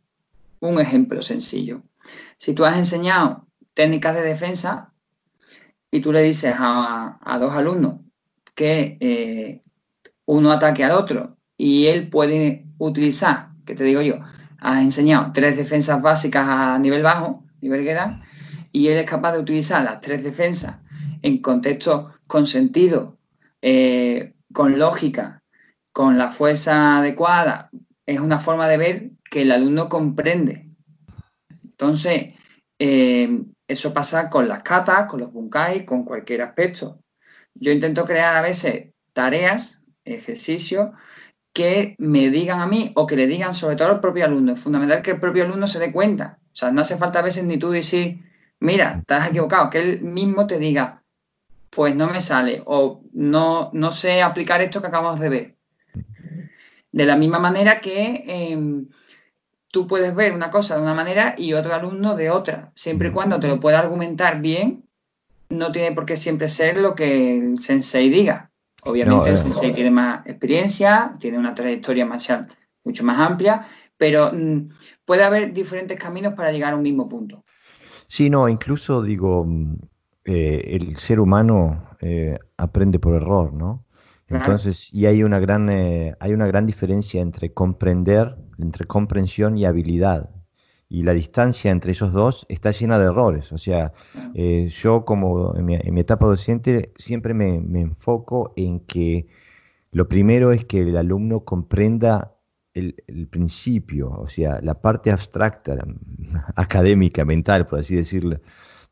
[0.59, 1.85] Un ejemplo sencillo.
[2.37, 4.93] Si tú has enseñado técnicas de defensa
[5.89, 8.01] y tú le dices a, dos alumnos
[8.57, 9.63] que eh,
[10.27, 14.21] uno ataque al otro y él puede utilizar, que te digo yo,
[14.59, 18.23] has enseñado tres defensas básicas a nivel bajo, nivel queda,
[18.73, 20.77] y él es capaz de utilizar las tres defensas
[21.23, 23.19] en contexto con sentido,
[23.61, 25.43] eh, con lógica,
[25.93, 27.71] con la fuerza adecuada,
[28.07, 30.69] es una forma de ver que el alumno comprende.
[31.65, 32.35] Entonces,
[32.79, 37.01] eh, eso pasa con las katas, con los bunkai, con cualquier aspecto.
[37.55, 40.91] Yo intento crear a veces tareas, ejercicios,
[41.53, 44.53] que me digan a mí o que le digan sobre todo al propio alumno.
[44.53, 46.39] Es fundamental que el propio alumno se dé cuenta.
[46.53, 48.21] O sea, no hace falta a veces ni tú decir,
[48.61, 51.03] mira, estás equivocado, que él mismo te diga,
[51.71, 55.57] pues no me sale o no, no sé aplicar esto que acabamos de ver.
[56.93, 58.89] De la misma manera que em,
[59.69, 63.13] tú puedes ver una cosa de una manera y otro alumno de otra, siempre y
[63.13, 64.85] cuando te lo pueda argumentar bien,
[65.49, 68.52] no tiene por qué siempre ser lo que el sensei diga.
[68.83, 72.49] Obviamente el eh, sensei tiene más experiencia, tiene una trayectoria marcial
[72.85, 73.65] mucho más amplia,
[73.97, 74.71] pero mm,
[75.05, 77.45] puede haber diferentes caminos para llegar a un mismo punto.
[78.09, 79.77] Sí, no, incluso digo, mm,
[80.25, 83.85] eh, el ser humano eh, aprende por error, ¿no?
[84.29, 90.31] Entonces, y hay una gran, hay una gran diferencia entre comprender, entre comprensión y habilidad
[90.93, 93.51] y la distancia entre esos dos está llena de errores.
[93.51, 93.95] O sea,
[94.35, 99.27] eh, yo como en mi, etapa docente siempre me, enfoco en que
[99.91, 102.35] lo primero es que el alumno comprenda
[102.75, 102.95] el,
[103.31, 105.79] principio, o sea, la parte abstracta,
[106.57, 108.41] académica, mental, por así decirlo,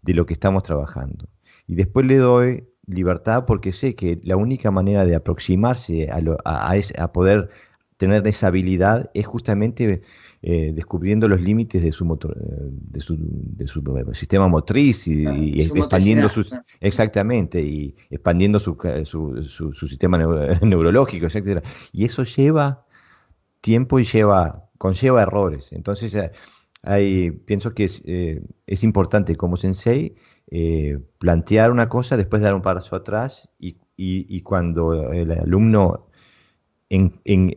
[0.00, 1.28] de lo que estamos trabajando.
[1.66, 6.74] Y después le doy libertad porque sé que la única manera de aproximarse a, a,
[6.98, 7.50] a poder
[7.98, 10.00] tener esa habilidad es justamente
[10.42, 15.07] eh, descubriendo los límites de su, motor, eh, de su, de su eh, sistema motriz
[15.07, 16.50] y, expandiendo sus
[16.81, 18.74] exactamente y expandiendo su,
[19.05, 20.16] su, su sistema
[20.62, 21.62] neurológico, etcétera.
[21.92, 22.87] Y eso lleva
[23.61, 25.72] tiempo y lleva conlleva errores.
[25.72, 26.16] Entonces
[26.81, 28.03] hay, pienso que es,
[28.66, 30.14] es importante como sensei
[31.18, 36.09] plantear una cosa, después dar un paso atrás y, y cuando el alumno
[36.90, 37.55] en, en,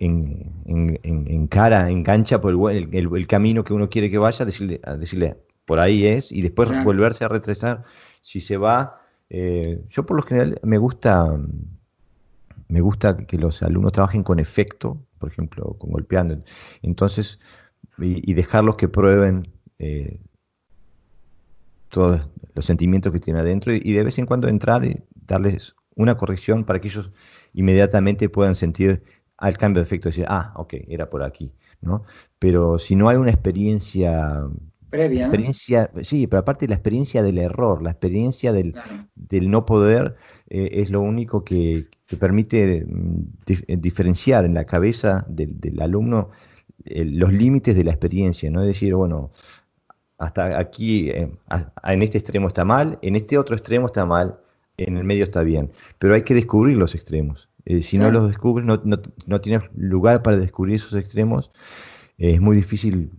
[1.04, 5.80] en, cara, engancha por el, el, camino que uno quiere que vaya, decirle, decirle por
[5.80, 7.84] ahí es, y después volverse a retrasar
[8.22, 9.02] si se va.
[9.30, 11.36] Eh, yo por lo general me gusta,
[12.68, 16.44] me gusta que los alumnos trabajen con efecto, por ejemplo, con golpeando.
[16.84, 17.40] Entonces,
[17.98, 19.48] y, dejarlos que prueben
[19.80, 20.20] eh,
[21.90, 25.76] todos los sentimientos que tienen adentro y, y de vez en cuando entrar y darles
[25.96, 27.12] una corrección para que ellos
[27.54, 29.04] inmediatamente puedan sentir
[29.44, 31.52] al cambio de efecto, decir, ah, ok, era por aquí,
[31.82, 32.04] ¿no?
[32.40, 34.42] Pero si no hay una experiencia
[34.90, 38.74] previa, experiencia, sí, pero aparte la experiencia del error, la experiencia del,
[39.16, 40.16] del no poder,
[40.50, 46.30] eh, es lo único que, permite mm, eh, diferenciar en la cabeza del, alumno
[46.86, 48.62] los límites de la experiencia, ¿no?
[48.62, 49.32] Es decir, bueno,
[50.18, 51.30] hasta aquí, eh,
[51.84, 54.38] en este extremo está mal, en este otro extremo está mal,
[54.78, 57.50] en el medio está bien, pero hay que descubrir los extremos.
[57.66, 61.52] Eh, si no los descubres, no, no, tienes lugar para descubrir esos extremos,
[62.18, 63.12] eh, es muy difícil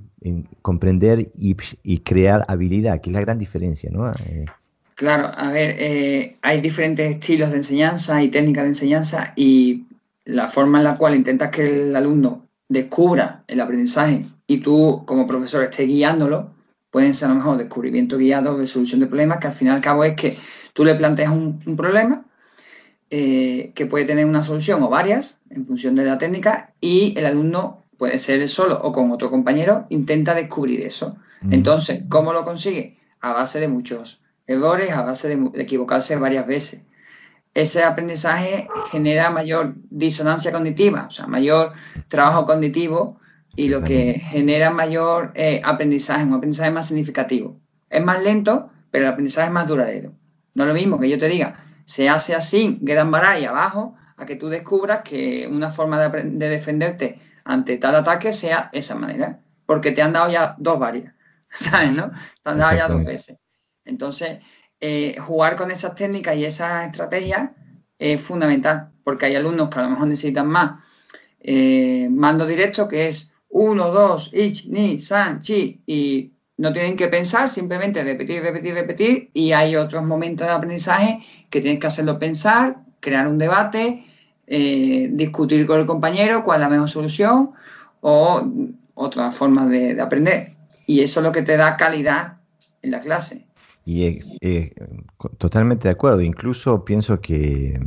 [0.63, 4.11] comprender y, crear habilidad, que es la gran diferencia, ¿no?
[4.13, 4.47] Eh,
[4.95, 9.85] claro, a ver, hay diferentes estilos de enseñanza y técnicas de enseñanza y
[10.25, 15.27] la forma en la cual intentas que el alumno descubra el aprendizaje y tú como
[15.27, 16.53] profesor estés guiándolo,
[16.91, 19.71] pueden ser a lo mejor descubrimiento guiado de solución de problemas, que al fin y
[19.71, 20.39] al cabo es que
[20.73, 22.25] tú le planteas un, un problema
[23.17, 27.27] eh, que puede tener una solución o varias en función de la técnica y el
[27.27, 31.17] alumno puede ser solo o con otro compañero, intenta descubrir eso.
[31.43, 31.53] Mm.
[31.53, 32.97] Entonces, ¿cómo lo consigue?
[33.25, 36.85] a base de muchos errores, a base de, equivocarse varias veces.
[37.55, 41.73] Ese aprendizaje genera mayor disonancia cognitiva, o sea, mayor
[42.09, 43.19] trabajo cognitivo
[43.57, 47.57] y lo que genera mayor eh, aprendizaje, un aprendizaje más significativo.
[47.89, 50.13] Es más lento, pero el aprendizaje es más duradero.
[50.55, 54.27] No es lo mismo que yo te diga, se hace así, quedan y abajo, a
[54.27, 59.41] que tú descubras que una forma de, de, defenderte ante tal ataque sea esa manera,
[59.67, 61.15] porque te han dado ya dos varias,
[61.51, 61.93] ¿sabes?
[61.93, 62.11] ¿no?
[62.43, 63.39] Te han dado ya dos veces.
[63.85, 64.39] Entonces,
[64.81, 67.51] eh, jugar con esas técnicas y esas estrategias
[67.99, 70.81] es fundamental, porque hay alumnos que a lo mejor necesitan más
[71.41, 77.09] eh, mando directo, que es 1, 2, ich, ni, san, chi, y no tienen que
[77.09, 81.21] pensar, simplemente repetir, repetir, repetir, y hay otros momentos de aprendizaje
[81.55, 84.05] que tienes que hacerlo pensar, crear un debate,
[84.45, 87.53] eh, discutir con el compañero cuál es la mejor solución
[88.01, 88.43] o
[88.95, 90.57] otra forma de, aprender.
[90.85, 92.39] Y eso es lo que te da calidad
[92.83, 93.47] en la clase.
[93.85, 94.21] Y
[95.39, 96.23] totalmente de acuerdo.
[96.23, 97.79] Incluso pienso que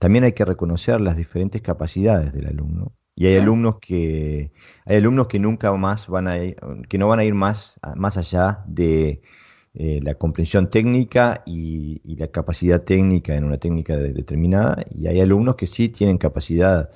[0.00, 2.90] también hay que reconocer las diferentes capacidades del alumno.
[3.14, 4.50] Y hay alumnos que
[4.84, 6.56] hay alumnos que nunca más van a ir,
[6.88, 9.22] que no van a ir más, más allá de
[9.80, 14.84] eh, la comprensión técnica y, la capacidad técnica en una técnica determinada.
[14.90, 16.90] Y hay alumnos que sí tienen capacidad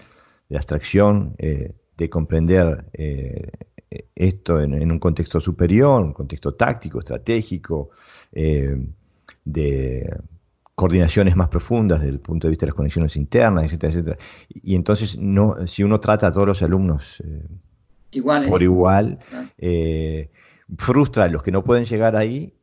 [0.48, 3.52] de abstracción, eh, de comprender eh,
[4.16, 7.90] esto en, un contexto superior, un contexto táctico, estratégico,
[8.32, 10.16] de
[10.74, 14.18] coordinaciones más profundas desde el punto de vista de las conexiones internas, etcétera, etcétera.
[14.48, 17.22] Y entonces, no, si uno trata a todos los alumnos
[18.48, 19.20] por igual,
[20.76, 22.56] frustra a los que no pueden llegar ahí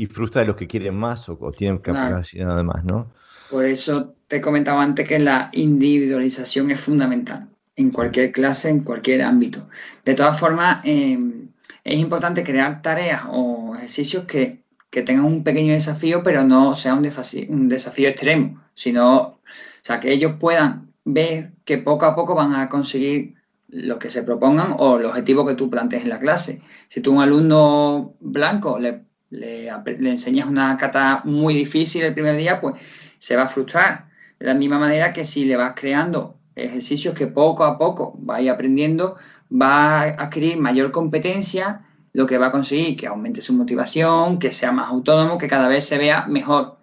[0.00, 3.12] y frustra a los que quieren más o, tienen capacidad nada más, ¿no?
[3.50, 9.20] Por eso te comentaba antes que la individualización es fundamental en cualquier clase, en cualquier
[9.20, 9.68] ámbito.
[10.02, 11.50] De todas formas, em,
[11.84, 17.02] es importante crear tareas o ejercicios que, tengan un pequeño desafío, pero no sea un
[17.02, 19.38] desafío, un desafío extremo, sino o
[19.82, 23.34] sea, que ellos puedan ver que poco a poco van a conseguir
[23.68, 26.60] lo que se propongan o el objetivo que tú plantees en la clase.
[26.88, 32.60] Si tú un alumno blanco le le, enseñas una cata muy difícil el primer día,
[32.60, 32.76] pues
[33.18, 34.06] se va a frustrar.
[34.38, 38.52] De la misma manera que si le vas creando ejercicios que poco a poco vaya
[38.52, 39.16] aprendiendo,
[39.50, 44.52] va a adquirir mayor competencia, lo que va a conseguir que aumente su motivación, que
[44.52, 46.76] sea más autónomo, que cada vez se vea mejor.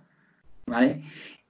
[0.65, 1.01] ¿Vale?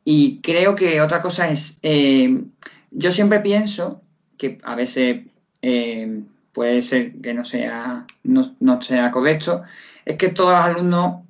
[0.04, 2.44] Y creo que otra cosa es, eh,
[2.92, 4.02] yo siempre pienso
[4.38, 5.26] que a veces
[5.62, 6.22] eh,
[6.54, 9.64] puede ser que no sea, no, no sea correcto,
[10.08, 11.26] es que todos los alumnos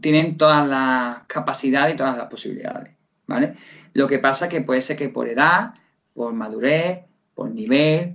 [0.00, 2.92] tienen todas las capacidades y todas las posibilidades,
[3.28, 3.54] ¿vale?
[3.94, 5.74] Lo que pasa es que puede ser que por edad,
[6.12, 7.04] por madurez,
[7.36, 8.14] por nivel,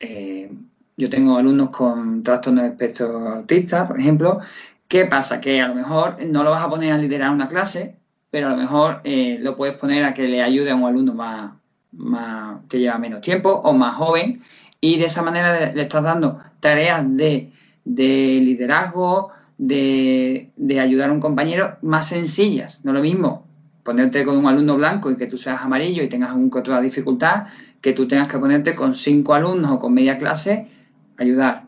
[0.00, 0.50] eh,
[0.96, 4.40] yo tengo alumnos con trastorno de espectro autista, por ejemplo,
[4.88, 5.40] ¿qué pasa?
[5.40, 7.96] Que a lo mejor no lo vas a poner a liderar una clase,
[8.30, 11.14] pero a lo mejor eh, lo puedes poner a que le ayude a un alumno
[11.14, 11.52] más,
[11.92, 14.42] más que lleva menos tiempo o más joven
[14.80, 17.52] y de esa manera le, estás dando tareas de,
[17.86, 22.84] de liderazgo, de, ayudar a un compañero más sencillas.
[22.84, 23.46] No lo mismo
[23.82, 27.44] ponerte con un alumno blanco y que tú seas amarillo y tengas un otra dificultad,
[27.80, 30.66] que tú tengas que ponerte con cinco alumnos o con media clase,
[31.16, 31.66] ayudar.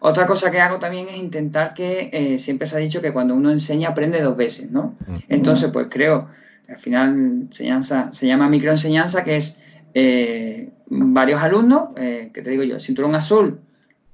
[0.00, 3.34] Otra cosa que hago también es intentar que, eh, siempre se ha dicho que cuando
[3.34, 4.96] uno enseña aprende dos veces, ¿no?
[5.28, 6.28] Entonces, pues creo,
[6.68, 9.60] al final enseñanza, se llama microenseñanza, que es
[9.92, 13.60] eh, varios alumnos, eh, que te digo yo, cinturón azul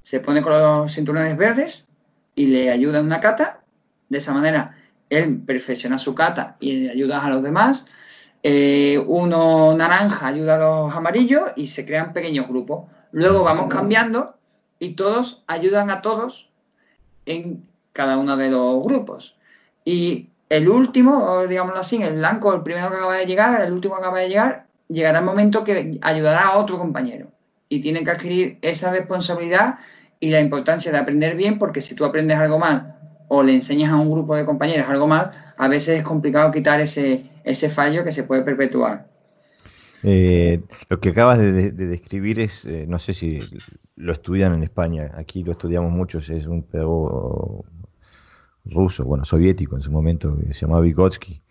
[0.05, 1.87] se pone con los cinturones verdes
[2.35, 3.61] y le ayuda en una cata.
[4.07, 4.75] De esa manera,
[5.09, 7.87] él perfecciona su cata y ayuda a los demás.
[8.43, 12.85] Eh, uno naranja ayuda a los amarillos y se crean pequeños grupos.
[13.13, 14.35] Luego vamos cambiando
[14.77, 16.51] y todos ayudan a todos
[17.25, 19.35] en cada uno de los grupos.
[19.85, 23.95] Y el último, digámoslo así, el blanco, el primero que acaba de llegar, el último
[23.95, 27.31] que acaba de llegar, llegará el momento que ayudará a otro compañero.
[27.69, 29.79] Y tiene que adquirir esa responsabilidad
[30.19, 32.95] y la importancia de aprender bien, porque si tú aprendes algo mal
[33.27, 36.79] o le enseñas a un grupo de compañeros algo mal, a veces es complicado quitar
[36.79, 39.07] ese, ese fallo que se puede perpetuar.
[40.03, 43.39] Eh, lo que acabas de, describir es, eh, no sé si
[43.95, 47.65] lo estudian en España, aquí lo estudiamos muchos, es un pedagogo
[48.65, 51.41] ruso, bueno, soviético en su momento, que se llamaba Vygotsky,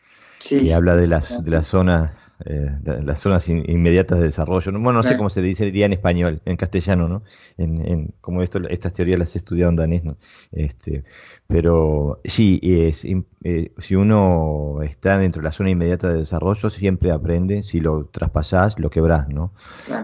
[0.50, 2.70] y habla de las, de las zonas, eh,
[3.03, 4.72] las zonas inmediatas de desarrollo.
[4.72, 7.22] Bueno, no sé cómo se diría en español, en castellano, ¿no?
[7.59, 10.16] En, como esto, estas teorías las he estudiado en danés, ¿no?
[10.53, 11.05] Este,
[11.47, 13.05] pero sí, es,
[13.45, 17.62] eh, si uno está dentro de la zona inmediata de desarrollo, siempre aprende.
[17.62, 19.53] Si lo traspasás, lo quebrás, ¿no?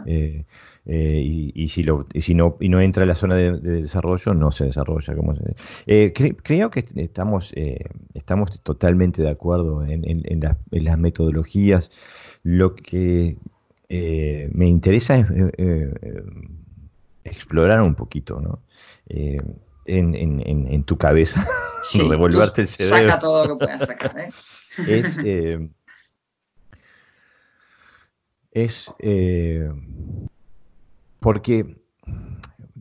[0.07, 0.45] Eh,
[0.87, 4.51] Eh, y, si lo, si no, y no entra en la zona de, desarrollo, no
[4.51, 5.15] se desarrolla.
[5.15, 5.35] Como
[5.87, 6.13] eh,
[6.43, 7.85] creo que estamos, eh,
[8.15, 11.91] estamos totalmente de acuerdo en, las metodologías.
[12.43, 13.37] Lo que
[14.53, 15.27] me interesa es
[17.25, 18.61] explorar un poquito, ¿no?
[19.87, 21.47] En, tu cabeza,
[22.09, 22.99] revolverte el cerebro.
[22.99, 24.15] Saca todo lo que puedas sacar,
[28.53, 29.71] Es, es
[31.21, 31.77] porque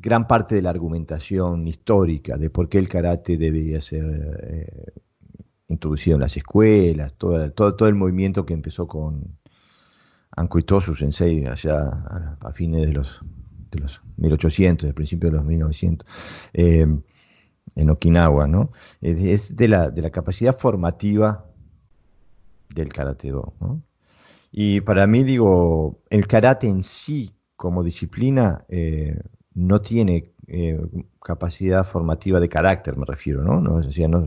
[0.01, 4.93] gran parte de la argumentación histórica de por qué el karate debería ser eh,
[5.67, 9.37] introducido en las escuelas, todo, todo, el movimiento que empezó con
[10.39, 13.19] Anko Itosu Sensei allá a, fines de los,
[13.71, 16.07] de los 1800, de principios de los 1900,
[16.53, 16.87] eh,
[17.75, 18.71] en Okinawa, ¿no?
[19.01, 21.45] Es, de, la, de la capacidad formativa
[22.73, 23.83] del karate do, ¿no?
[24.51, 29.19] Y para mí, digo, el karate en sí como disciplina eh,
[29.53, 30.79] no tiene eh,
[31.21, 33.59] capacidad formativa de carácter, me refiero, ¿no?
[33.59, 34.25] no, no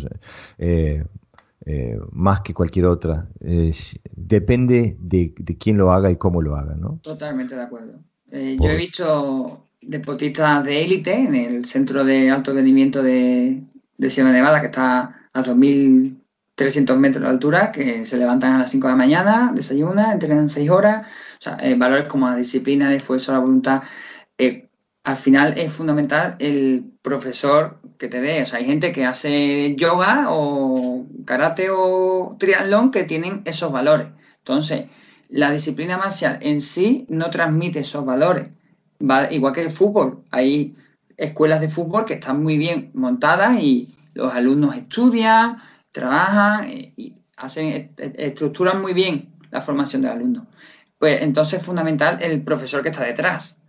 [0.59, 1.05] eh,
[2.11, 3.29] más que cualquier otra.
[4.17, 6.99] depende de, quién lo haga y cómo lo haga, ¿no?
[7.03, 8.01] Totalmente de acuerdo.
[8.31, 13.63] Yo he visto deportistas de élite en el centro de alto rendimiento de,
[13.99, 18.71] de Sierra Nevada, que está a 2.300 metros de altura, que se levantan a las
[18.71, 21.07] 5 de la mañana, desayunan, entrenan 6 horas
[21.39, 23.83] o sea, eh, valores como la disciplina, el esfuerzo, la voluntad.
[24.39, 24.69] Eh,
[25.03, 28.43] al final es fundamental el profesor que te dé.
[28.43, 34.09] O sea, hay gente que hace yoga o karate o triatlón que tienen esos valores.
[34.39, 34.87] Entonces,
[35.29, 38.51] la disciplina marcial en sí no transmite esos valores.
[39.01, 40.25] Va, igual que el fútbol.
[40.33, 40.77] Hay
[41.17, 45.59] escuelas de fútbol que están muy bien montadas y los alumnos estudian,
[45.93, 50.47] trabajan y hacen, estructuran muy bien la formación del alumno
[51.03, 53.61] pues entonces es fundamental el profesor que está detrás.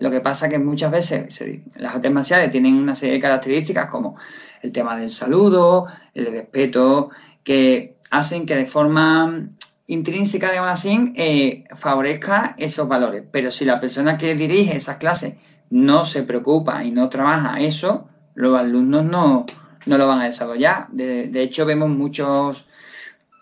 [0.00, 1.42] Lo que pasa que muchas veces
[1.76, 4.16] las artes marciales tienen una serie de características como
[4.62, 7.10] el tema del saludo, el respeto,
[7.44, 9.48] que hacen que de forma
[9.86, 13.24] intrínseca, digamos así, eh, favorezca esos valores.
[13.30, 15.34] Pero si la persona que dirige esas clases
[15.70, 19.46] no se preocupa y no trabaja eso, los alumnos no,
[19.84, 20.88] lo van a desarrollar.
[20.90, 22.66] De, hecho, vemos muchos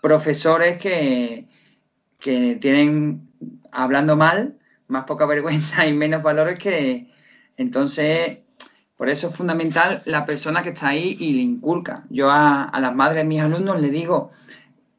[0.01, 1.47] profesores que,
[2.19, 3.29] que tienen
[3.71, 4.57] hablando mal,
[4.87, 7.07] más poca vergüenza y menos valores que...
[7.57, 8.39] Entonces,
[8.97, 12.03] por eso es fundamental la persona que está ahí y le inculca.
[12.09, 14.31] Yo a, las madres de mis alumnos les digo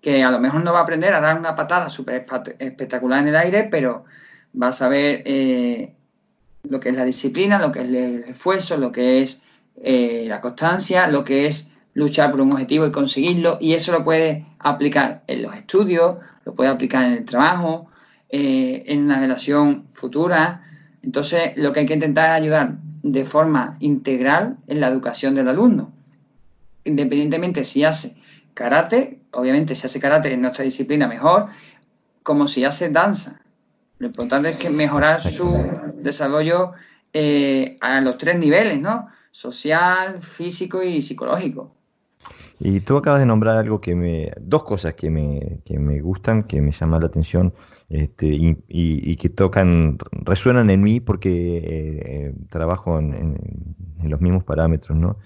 [0.00, 2.26] que a lo mejor no va a aprender a dar una patada súper
[2.58, 4.04] espectacular en el aire, pero
[4.60, 5.94] va a saber eh,
[6.64, 9.42] lo que es la disciplina, lo que es el esfuerzo, lo que es
[9.82, 14.04] eh, la constancia, lo que es luchar por un objetivo y conseguirlo, y eso lo
[14.04, 17.88] puede aplicar en los estudios, lo puede aplicar en el trabajo,
[18.28, 20.62] eh, en una relación futura.
[21.02, 25.48] Entonces, lo que hay que intentar es ayudar de forma integral en la educación del
[25.48, 25.92] alumno.
[26.84, 28.16] Independientemente si hace
[28.54, 31.46] karate, obviamente si hace karate en nuestra disciplina mejor,
[32.22, 33.42] como si hace danza.
[33.98, 35.64] Lo importante es que mejorar su
[35.98, 36.72] desarrollo
[37.12, 39.08] eh, a los tres niveles, ¿no?
[39.30, 41.74] Social, físico y psicológico.
[42.58, 46.44] Y tú acabas de nombrar algo que me, dos cosas que me, que me gustan,
[46.44, 47.52] que me llaman la atención
[47.88, 53.36] este, y, que tocan, resuenan en mí porque eh, trabajo en,
[54.02, 55.18] los mismos parámetros, ¿no?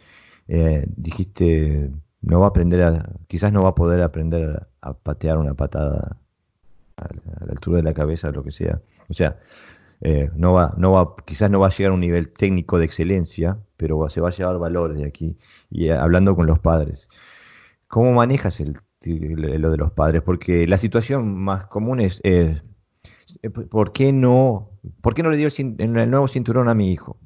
[0.48, 1.90] Eh, dijiste,
[2.22, 6.16] no va a aprender a, quizás no va a poder aprender a, patear una patada
[6.96, 8.80] a la, altura de la cabeza, o lo que sea.
[9.08, 9.38] O sea,
[10.00, 12.86] eh, no va, no va, quizás no va a llegar a un nivel técnico de
[12.86, 15.38] excelencia, pero se va a llevar valores de aquí.
[15.70, 17.08] Y hablando con los padres,
[17.88, 22.60] ¿cómo manejas el lo de los padres, porque la situación más común es, eh,
[23.70, 24.70] ¿por, qué no,
[25.00, 27.18] ¿por qué no le dio el, el, nuevo cinturón a mi hijo?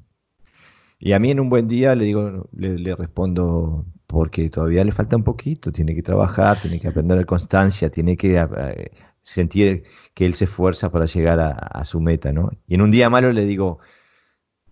[0.99, 5.17] Y a mí en un buen día le digo, le, respondo, porque todavía le falta
[5.17, 8.91] un poquito, tiene que trabajar, tiene que aprender constancia, tiene que eh,
[9.25, 12.51] sentir que él se esfuerza para llegar a, su meta, ¿no?
[12.67, 13.79] Y en un día malo le digo,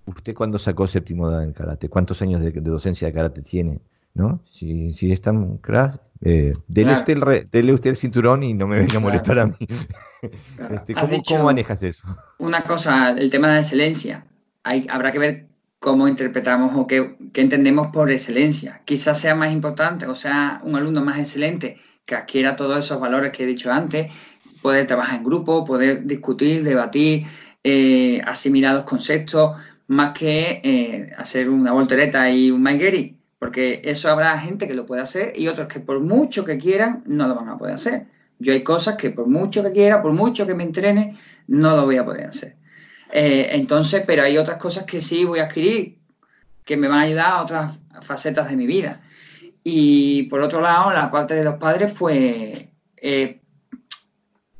[0.05, 1.89] ¿usted cuándo sacó séptimo dan en karate?
[1.89, 3.81] ¿Cuántos años de, docencia de karate tiene?
[4.13, 4.41] ¿No?
[4.51, 5.59] Si, si es tan
[6.21, 9.57] eh, dele, usted el cinturón y no me venga a molestar a mí.
[10.71, 10.93] Este,
[11.27, 12.07] ¿cómo, manejas eso?
[12.37, 14.25] Una cosa, el tema de la excelencia.
[14.63, 15.47] Hay, habrá que ver
[15.79, 18.81] cómo interpretamos o qué, entendemos por excelencia.
[18.85, 23.33] Quizás sea más importante o sea un alumno más excelente que adquiera todos esos valores
[23.33, 24.11] que he dicho antes,
[24.63, 27.27] poder trabajar en grupo, poder discutir, debatir,
[27.63, 29.57] eh, asimilar los conceptos,
[29.87, 34.85] más que eh, hacer una voltereta y un Maigeri porque eso habrá gente que lo
[34.85, 38.05] puede hacer y otros que por mucho que quieran no lo van a poder hacer.
[38.39, 41.83] Yo hay cosas que por mucho que quiera, por mucho que me entrene, no lo
[41.83, 42.55] voy a poder hacer.
[43.11, 45.97] Eh, entonces, pero hay otras cosas que sí voy a adquirir,
[46.63, 49.01] que me van a ayudar a otras facetas de mi vida.
[49.61, 52.67] Y por otro lado, la parte de los padres, pues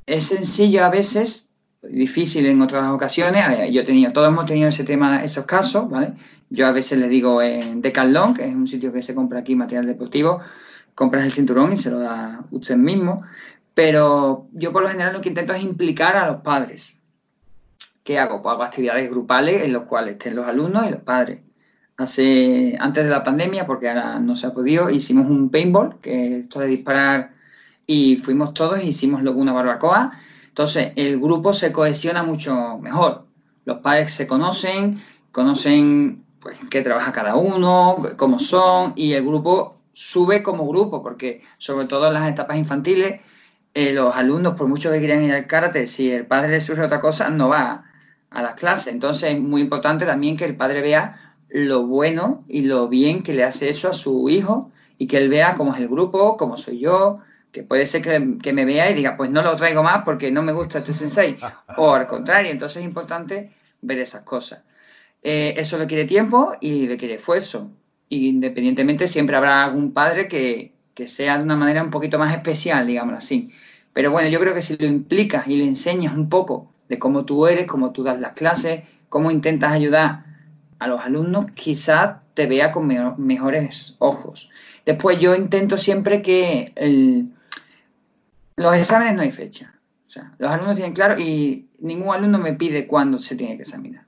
[0.05, 1.49] es sencillo a veces,
[1.81, 3.43] difícil en otras ocasiones.
[3.71, 6.13] Yo he tenido, todos hemos tenido ese tema, esos casos, ¿vale?
[6.49, 9.55] Yo a veces les digo en Decathlon, que es un sitio que se compra aquí
[9.55, 10.39] material deportivo,
[10.95, 13.23] compras el cinturón y se lo da usted mismo.
[13.73, 16.95] Pero yo por lo general lo que intento es implicar a los padres.
[18.03, 18.41] ¿Qué hago?
[18.41, 21.39] Pues hago actividades grupales en las cuales estén los alumnos y los padres.
[21.95, 26.37] Hace, antes de la pandemia, porque ahora no se ha podido, hicimos un paintball, que
[26.37, 27.33] es esto de disparar,
[27.86, 30.11] y fuimos todos e hicimos luego una barbacoa.
[30.47, 33.25] Entonces, el grupo se cohesiona mucho mejor.
[33.65, 39.79] Los padres se conocen, conocen pues, qué trabaja cada uno, cómo son, y el grupo
[39.93, 43.21] sube como grupo, porque sobre todo en las etapas infantiles,
[43.73, 46.84] eh, los alumnos, por mucho que quieran ir al karate, si el padre le surge
[46.84, 47.86] otra cosa, no va
[48.29, 48.93] a las clases.
[48.93, 53.34] Entonces, es muy importante también que el padre vea lo bueno y lo bien que
[53.34, 56.57] le hace eso a su hijo y que él vea cómo es el grupo, cómo
[56.57, 57.19] soy yo,
[57.53, 60.41] que puede ser que, me vea y diga, pues no lo traigo más porque no
[60.41, 61.37] me gusta este sensei,
[61.77, 63.51] o al contrario, entonces es importante
[63.81, 64.63] ver esas cosas.
[65.21, 67.69] Eh, eso requiere tiempo y requiere esfuerzo.
[68.09, 72.87] Independientemente, siempre habrá algún padre que, que sea de una manera un poquito más especial,
[72.87, 73.51] digamos así.
[73.93, 77.23] Pero bueno, yo creo que si lo implicas y le enseñas un poco de cómo
[77.23, 80.25] tú eres, cómo tú das las clases, cómo intentas ayudar
[80.79, 82.87] a los alumnos, quizás te vea con
[83.17, 84.49] mejores ojos.
[84.85, 86.73] Después yo intento siempre que
[88.55, 89.73] los exámenes no hay fecha.
[90.07, 93.63] O sea, los alumnos tienen claro y ningún alumno me pide cuándo se tiene que
[93.63, 94.05] examinar.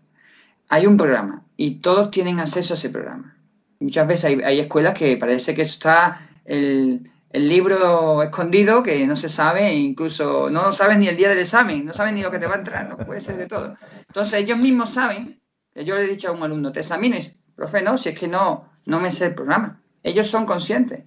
[0.69, 3.37] Hay un programa y todos tienen acceso a ese programa.
[3.79, 9.67] Muchas veces hay, escuelas que parece que está el, libro escondido, que no se sabe,
[9.67, 12.47] e incluso no sabes ni el día del examen, no saben ni lo que te
[12.47, 13.75] va a entrar, no puede ser de todo.
[14.07, 15.41] Entonces ellos mismos saben
[15.83, 18.69] yo le he dicho a un alumno, te examines, profe, no, si es que no,
[18.85, 19.81] no me sé el programa.
[20.03, 21.03] Ellos son conscientes.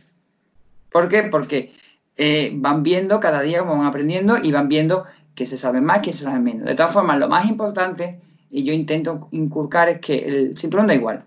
[0.91, 1.23] ¿Por qué?
[1.23, 1.73] Porque
[2.19, 5.05] eh, van viendo cada día cómo van aprendiendo y van viendo
[5.37, 6.67] que se sabe más, que se sabe menos.
[6.67, 8.19] De todas formas, lo más importante,
[8.51, 11.23] y yo intento inculcar, es que el cinturón da igual.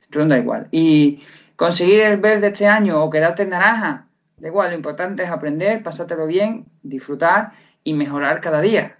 [0.00, 0.68] Cinturón da igual.
[0.70, 1.20] Y
[1.56, 4.06] conseguir el verde de este año o quedarte en naranja,
[4.38, 4.70] da igual.
[4.70, 7.52] Lo importante es aprender, pasártelo bien, disfrutar
[7.82, 8.96] y mejorar cada día.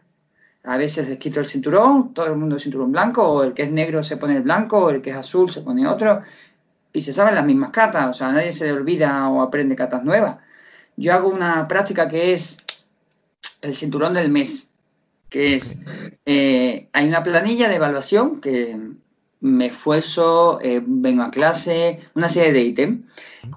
[0.64, 3.62] A veces les quito el cinturón, todo el mundo el cinturón blanco, o el que
[3.62, 6.23] es negro se pone el blanco, o el que es azul se pone otro,
[6.93, 10.05] y se saben las mismas catas, o sea, nadie se le olvida o aprende catas
[10.05, 10.39] nuevas.
[10.97, 12.59] Yo hago una práctica que es
[13.61, 14.70] el cinturón del mes,
[15.28, 15.78] que es,
[16.26, 18.78] eh, hay una planilla de evaluación que
[19.40, 23.01] me esfuerzo, eh, vengo a clase, una serie de ítems,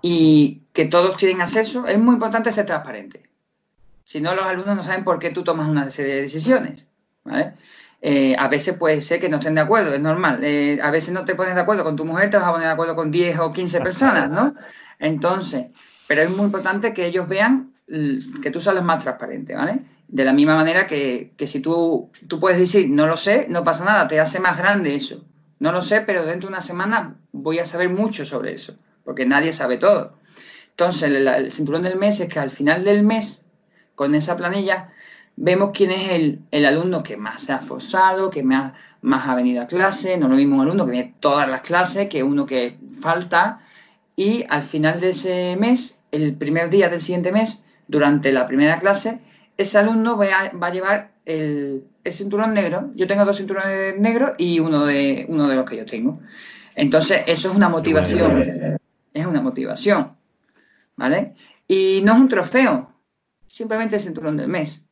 [0.02, 3.24] y que todos tienen acceso, es muy importante ser transparente.
[4.04, 6.88] Si no, los alumnos no saben por qué tú tomas una serie de decisiones.
[8.02, 10.44] Eh, a veces puede ser que no estén de acuerdo, es normal.
[10.44, 12.68] Eh, a veces no te pones de acuerdo con tu mujer, te vas a poner
[12.68, 14.54] de acuerdo con 10 o 15 personas, ¿no?
[15.00, 15.68] Entonces,
[16.08, 19.82] pero es muy importante que ellos vean que tú sales más transparente, ¿vale?
[20.08, 23.86] De la misma manera que, si tú, tú puedes decir, no lo sé, no pasa
[23.86, 25.24] nada, te hace más grande eso.
[25.60, 29.26] No lo sé, pero dentro de una semana voy a saber mucho sobre eso, porque
[29.26, 30.18] nadie sabe todo.
[30.72, 33.46] Entonces, el cinturón del mes es que al final del mes,
[33.96, 34.90] con esa planilla,
[35.38, 39.62] vemos quién es el, alumno que más se ha esforzado, que más, más ha venido
[39.62, 42.78] a clase, no lo mismo un alumno que viene todas las clases que uno que
[43.00, 43.60] falta,
[44.16, 48.80] y al final de ese mes, el primer día del siguiente mes, durante la primera
[48.80, 49.20] clase,
[49.58, 52.92] ese alumno va a, llevar el, cinturón negro.
[52.96, 56.20] Yo tengo dos cinturones negros y uno de, uno de los que yo tengo.
[56.76, 58.80] Entonces, eso es una motivación.
[59.14, 60.14] Es una motivación.
[60.96, 61.36] ¿Vale?
[61.68, 62.92] Y no es un trofeo,
[63.48, 64.86] simplemente el cinturón del mes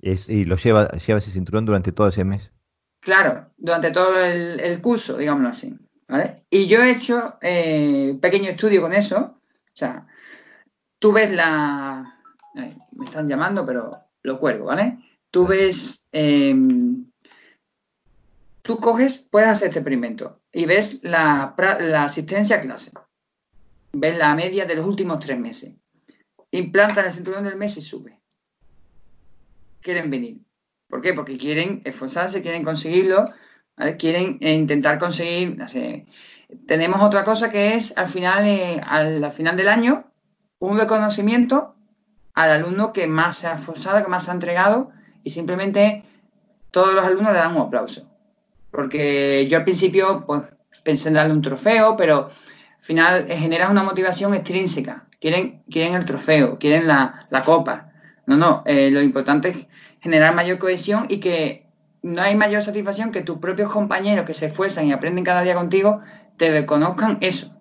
[0.00, 2.52] y lo lleva, lleva ese cinturón durante todo ese mes.
[3.00, 5.76] Claro, durante todo el, curso, digámoslo así.
[6.08, 6.44] ¿Vale?
[6.50, 9.18] Y yo he hecho eh, un pequeño estudio con eso.
[9.18, 10.06] O sea,
[10.98, 12.20] tú ves la.
[12.54, 13.90] me están llamando, pero
[14.22, 14.98] lo cuelgo, ¿vale?
[15.30, 16.06] Tú ves.
[16.12, 17.06] Em,
[18.62, 22.92] tú coges, puedes hacer este experimento y ves la, la asistencia a clase.
[23.92, 25.74] Ves la media de los últimos tres meses.
[26.50, 28.18] Implanta el cinturón del mes y sube
[29.80, 30.40] quieren venir.
[30.88, 31.14] ¿Por qué?
[31.14, 33.32] Porque quieren esforzarse, quieren conseguirlo,
[33.98, 35.58] quieren eh, intentar conseguir.
[36.66, 40.04] tenemos otra cosa que es al final, eh, al, final del año
[40.58, 41.74] un reconocimiento
[42.34, 44.90] al alumno que más se ha esforzado, que más se ha entregado
[45.22, 46.04] y simplemente
[46.70, 48.08] todos los alumnos le dan un aplauso.
[48.70, 50.42] Porque yo al principio pues,
[50.82, 55.04] pensé en darle un trofeo, pero al final eh, generas una motivación extrínseca.
[55.20, 57.92] Quieren, quieren el trofeo, quieren la, la copa.
[58.26, 59.66] No, no, lo importante es
[60.00, 61.67] generar mayor cohesión y que
[62.08, 65.54] no hay mayor satisfacción que tus propios compañeros que se esfuerzan y aprenden cada día
[65.54, 66.00] contigo
[66.36, 67.54] te reconozcan eso.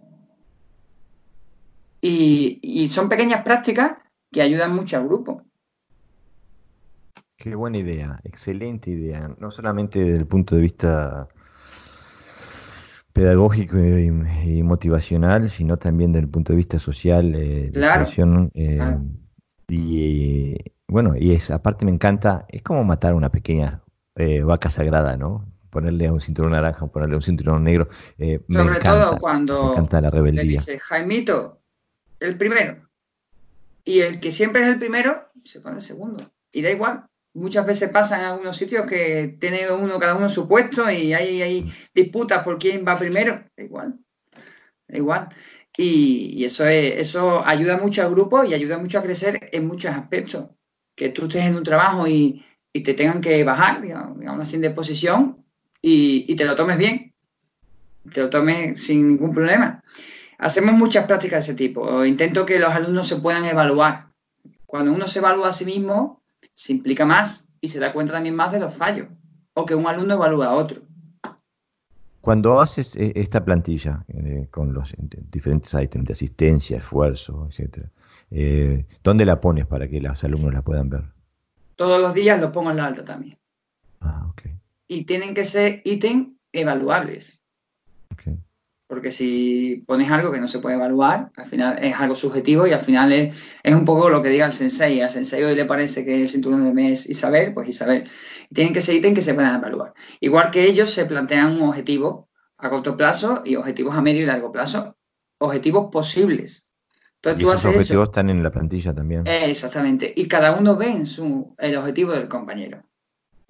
[2.02, 3.98] Y, son pequeñas prácticas
[4.32, 5.42] que ayudan mucho al grupo.
[7.36, 9.30] Qué buena idea, excelente idea.
[9.40, 11.28] No solamente desde el punto de vista
[13.12, 18.08] pedagógico y, motivacional, sino también desde el punto de vista social, eh, claro,
[18.54, 18.98] eh,
[19.68, 20.56] Y
[20.88, 23.82] bueno, y es, aparte me encanta, es como matar una pequeña
[24.18, 25.46] eh, vaca sagrada, ¿no?
[25.70, 27.90] Ponerle a un cinturón naranja, ponerle a un cinturón negro.
[28.18, 30.44] Eh, Sobre todo cuando la rebeldía.
[30.44, 31.60] le dice, Jaimito,
[32.20, 32.88] el primero.
[33.84, 36.32] Y el que siempre es el primero, se pone el segundo.
[36.52, 37.06] Y da igual.
[37.34, 41.42] Muchas veces pasan en algunos sitios que tiene uno, cada uno su puesto y hay,
[41.42, 41.72] hay mm.
[41.94, 43.44] disputas por quién va primero.
[43.56, 44.00] Da igual.
[44.88, 45.30] Da igual.
[45.78, 49.92] Y, eso, es, eso ayuda mucho al grupo y ayuda mucho a crecer en muchos
[49.92, 50.50] aspectos.
[50.96, 52.44] Que tú estés en un trabajo y,
[52.82, 55.38] te tengan que bajar, digamos, digamos así, de posición
[55.82, 57.14] y, y, te lo tomes bien.
[58.14, 59.84] Te lo tomes sin ningún problema.
[60.38, 62.06] Hacemos muchas prácticas de ese tipo.
[62.06, 64.08] Intento que los alumnos se puedan evaluar.
[64.66, 66.22] Cuando uno se evalúa a sí mismo,
[66.54, 69.08] se implica más y se da cuenta también más de los fallos.
[69.54, 70.82] O que un alumno evalúa a otro.
[72.22, 74.94] Cuando haces eh, esta plantilla eh, con los
[75.32, 77.90] diferentes ítems de asistencia, esfuerzo, etcétera,
[78.30, 81.04] eh, ¿dónde la pones para que los alumnos la puedan ver?
[81.78, 83.38] Todos los días lo pongo en la alta también.
[84.02, 84.42] Ah, ok.
[84.88, 87.42] Y tienen que ser ítems evaluables.
[88.88, 92.72] Porque si pones algo que no se puede evaluar, al final es algo subjetivo y
[92.72, 95.02] al final es, un poco lo que diga el sensei.
[95.02, 98.10] Al sensei hoy le parece que el cinturón de mes es Isabel, pues Isabel.
[98.54, 99.94] Tienen que ser ítems que se puedan evaluar.
[100.22, 104.26] Igual que ellos se plantean un objetivo a corto plazo y objetivos a medio y
[104.26, 104.96] largo plazo.
[105.38, 106.67] Objetivos posibles.
[107.32, 109.28] Entonces, tú haces objetivos están en la plantilla también.
[109.28, 110.14] exactamente.
[110.16, 112.84] Y cada uno ve en su, el objetivo del compañero.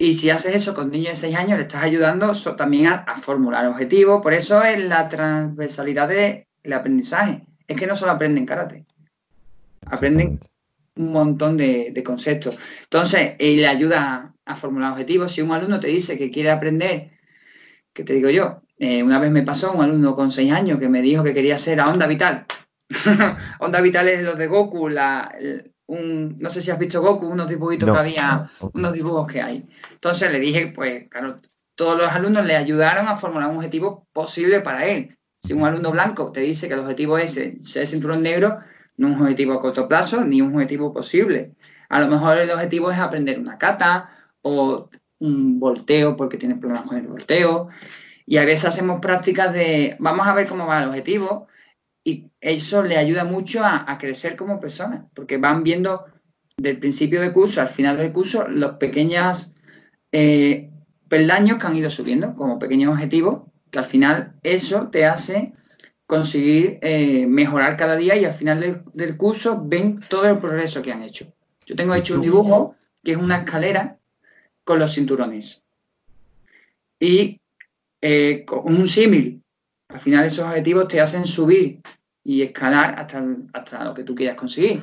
[0.00, 3.66] Y si haces eso con niños de 6 años, le estás ayudando también a, formular
[3.66, 4.22] objetivos.
[4.22, 7.42] Por eso es la transversalidad del aprendizaje.
[7.66, 8.86] Es que no solo aprenden karate,
[9.86, 10.38] aprenden
[10.94, 12.56] un montón de, conceptos.
[12.84, 15.32] Entonces, y le ayuda a, formular objetivos.
[15.32, 17.10] Si un alumno te dice que quiere aprender,
[17.92, 18.62] ¿qué te digo yo?
[18.78, 21.58] Eh, una vez me pasó un alumno con 6 años que me dijo que quería
[21.58, 22.46] ser a onda vital.
[23.60, 25.34] onda vital es lo de Goku, la,
[25.88, 29.66] no sé si has visto Goku, unos dibujitos que había, unos dibujos que hay.
[29.92, 31.40] Entonces le dije, pues, claro,
[31.74, 35.16] todos los alumnos le ayudaron a formular un objetivo posible para él.
[35.42, 38.58] Si un alumno blanco te dice que el objetivo es ser cinturón negro,
[38.96, 41.54] no es un objetivo a corto plazo ni un objetivo posible.
[41.88, 44.10] A lo mejor el objetivo es aprender una kata
[44.42, 47.68] o un volteo porque tienes problemas con el volteo.
[48.26, 51.47] Y a veces hacemos prácticas de, vamos a ver cómo va el objetivo,
[52.08, 56.06] y eso le ayuda mucho a, crecer como persona, porque van viendo
[56.56, 59.54] del principio del curso al final del curso los pequeños
[60.10, 60.70] eh,
[61.08, 65.52] peldaños que han ido subiendo como pequeños objetivos, que al final eso te hace
[66.06, 70.92] conseguir eh, mejorar cada día y al final del, curso ven todo el progreso que
[70.92, 71.30] han hecho.
[71.66, 73.98] Yo tengo hecho un dibujo que es una escalera
[74.64, 75.62] con los cinturones.
[76.98, 77.38] Y
[78.00, 79.42] eh, con un símil,
[79.88, 81.80] al final esos objetivos te hacen subir
[82.28, 83.24] y escalar hasta,
[83.54, 84.82] hasta lo que tú quieras conseguir.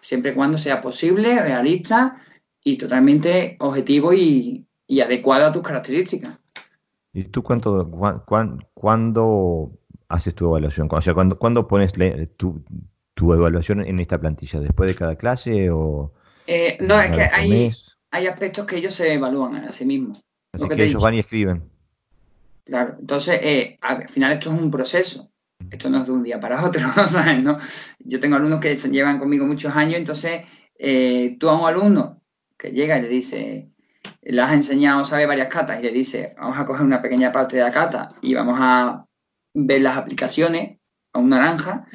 [0.00, 2.16] Siempre y cuando sea posible, realista
[2.64, 4.66] y totalmente objetivo y,
[5.00, 6.40] adecuado a tus características.
[7.12, 7.88] ¿Y tú cuánto,
[8.74, 9.70] cuándo
[10.08, 10.88] haces tu evaluación?
[10.90, 11.92] O sea, ¿cuándo, pones
[12.36, 12.64] tu,
[13.16, 14.58] evaluación en esta plantilla?
[14.58, 16.12] ¿Después de cada clase o...?
[16.48, 17.70] Eh, no, es que hay,
[18.10, 20.24] hay aspectos que ellos se evalúan a sí mismos.
[20.52, 21.70] Así que, ellos van y escriben.
[22.64, 25.30] Claro, entonces eh, al final esto es un proceso.
[25.70, 27.42] Esto no es de un día para otro, ¿sabes?
[27.42, 27.58] ¿no?
[27.98, 30.42] Yo tengo alumnos que llevan conmigo muchos años, entonces
[30.78, 32.20] eh, tú a un alumno
[32.56, 33.68] que llega y le dice,
[34.22, 37.56] le has enseñado, sabe varias catas, y le dice, vamos a coger una pequeña parte
[37.56, 39.06] de la cata y vamos a
[39.54, 40.78] ver las aplicaciones
[41.12, 41.86] a un naranja,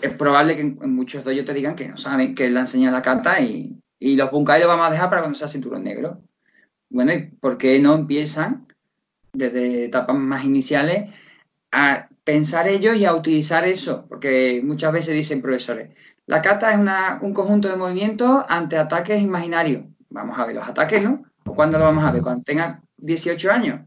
[0.00, 3.02] es probable que muchos de ellos te digan que no saben que le enseña la
[3.02, 6.22] cata y, y los bunkai lo vamos a dejar para cuando sea cinturón negro.
[6.90, 8.66] Bueno, ¿y por qué no empiezan
[9.32, 11.12] desde etapas más iniciales
[11.72, 15.88] a pensar ellos y a utilizar eso, porque muchas veces dicen profesores,
[16.26, 19.84] la kata es un conjunto de movimientos ante ataques imaginarios.
[20.10, 21.24] Vamos a ver los ataques, ¿no?
[21.46, 22.20] ¿O cuándo lo vamos a ver?
[22.20, 23.80] Cuando tengas 18 años.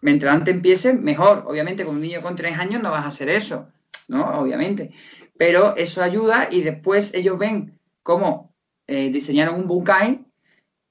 [0.00, 1.44] Mientras antes empiece, mejor.
[1.46, 3.68] Obviamente, con un niño con 3 años no vas a hacer eso,
[4.08, 4.40] ¿no?
[4.40, 4.92] Obviamente.
[5.36, 8.54] Pero eso ayuda y después ellos ven cómo
[8.86, 10.24] eh, diseñaron un bunkai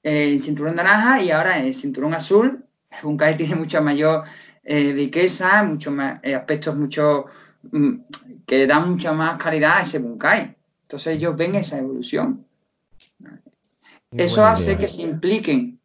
[0.04, 2.64] en cinturón naranja y ahora en cinturón azul.
[2.92, 4.22] El bunkai tiene mucha mayor
[4.64, 7.26] eh, riqueza, muchos más eh, aspectos mucho,
[7.70, 7.94] mm,
[8.46, 10.56] que dan mucha más calidad a ese bunkai.
[10.82, 12.46] Entonces ellos ven esa evolución.
[14.10, 15.80] Eso hace que se impliquen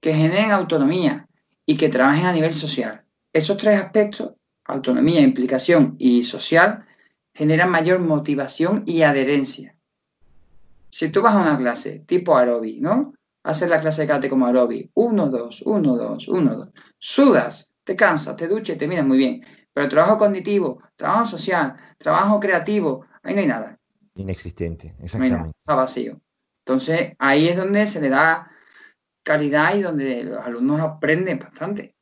[0.00, 1.28] que generen autonomía
[1.64, 3.02] y que trabajen a nivel social.
[3.32, 4.32] Esos tres aspectos,
[4.64, 6.84] autonomía, implicación y social,
[7.32, 9.76] generan mayor motivación y adherencia.
[10.90, 13.14] Si tú vas a una clase tipo aerobi, ¿no?
[13.42, 16.68] Haces la clase de karate como aerobi, 1, 2, 1, 2, 1, 2.
[16.98, 19.44] Sudas, te cansas, te duches, te miras muy bien.
[19.72, 23.78] Pero trabajo cognitivo, trabajo social, trabajo creativo, ahí no hay nada.
[24.14, 25.50] Inexistente, exactamente.
[25.60, 26.20] está vacío.
[26.64, 28.50] Entonces, ahí es donde se le da
[29.22, 31.94] calidad y donde los alumnos aprenden bastante.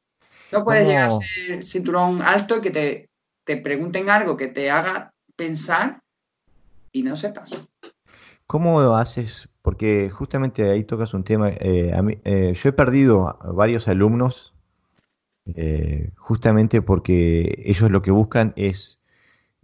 [0.50, 3.10] No puedes llegar a ser cinturón alto y que te,
[3.44, 6.00] te pregunten algo que te haga pensar
[6.92, 7.68] y no sepas.
[8.46, 9.48] ¿Cómo lo haces?
[9.60, 11.50] Porque justamente ahí tocas un tema.
[11.50, 11.92] Eh,
[12.24, 14.54] eh, yo he perdido a varios alumnos
[15.56, 18.98] eh, justamente porque ellos lo que buscan es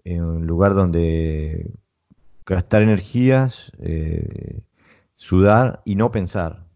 [0.04, 1.70] un lugar donde
[2.44, 3.72] gastar energías,
[5.16, 6.66] sudar y no pensar.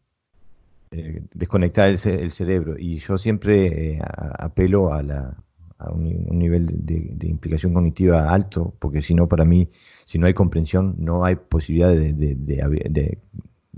[0.90, 2.76] desconectar el, cerebro.
[2.78, 4.00] Y yo siempre
[4.38, 5.36] apelo a, la,
[5.78, 9.68] a un, nivel de, implicación cognitiva alto, porque si no, para mí,
[10.06, 13.18] si no hay comprensión, no hay posibilidad de,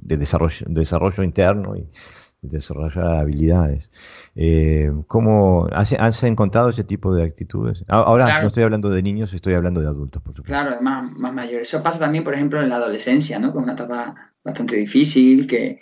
[0.00, 1.86] de desarrollo, desarrollo interno y
[2.42, 3.90] desarrollar habilidades.
[4.34, 7.84] Eh, ¿Cómo has, has, encontrado ese tipo de actitudes?
[7.88, 10.52] Ahora no estoy hablando de niños, estoy hablando de adultos, por supuesto.
[10.52, 11.68] Claro, más, más mayores.
[11.68, 13.48] Eso pasa también, por ejemplo, en la adolescencia, ¿no?
[13.48, 15.80] Es una etapa bastante difícil, que...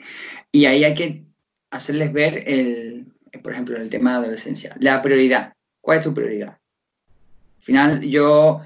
[0.50, 1.24] y ahí hay que
[1.70, 3.06] hacerles ver, el,
[3.42, 5.52] por ejemplo, el tema de adolescencia, la prioridad.
[5.80, 6.58] ¿Cuál es tu prioridad?
[7.58, 8.62] Al final, yo,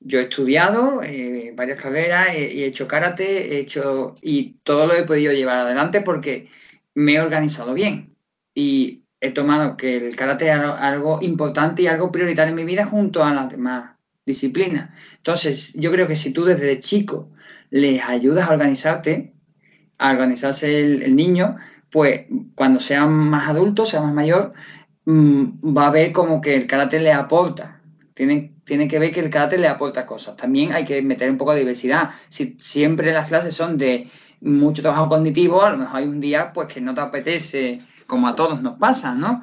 [0.00, 4.16] yo he estudiado eh, varias carreras, he, hecho karate, he hecho.
[4.20, 6.48] y todo lo he podido llevar adelante porque
[6.94, 8.16] me he organizado bien.
[8.54, 12.86] Y he tomado que el karate es algo importante y algo prioritario en mi vida
[12.86, 13.92] junto a las demás
[14.26, 14.90] disciplinas.
[15.16, 17.30] Entonces, yo creo que si tú desde chico
[17.70, 19.34] les ayudas a organizarte,
[19.98, 21.56] a organizarse el, niño,
[21.90, 24.54] pues cuando sea más adulto, sea más mayor,
[25.10, 27.80] Mm, va a ver como que el karate le aporta.
[28.14, 30.36] Tiene, tiene que ver que el karate le aporta cosas.
[30.36, 32.10] También hay que meter un poco de diversidad.
[32.28, 34.08] Si siempre las clases son de
[34.40, 38.28] mucho trabajo cognitivo, a lo mejor hay un día pues que no te apetece, como
[38.28, 39.42] a todos nos pasa, ¿no?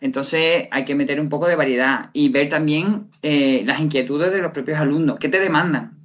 [0.00, 4.42] Entonces hay que meter un poco de variedad y ver también eh, las inquietudes de
[4.42, 5.18] los propios alumnos.
[5.18, 5.96] ¿Qué te demandan?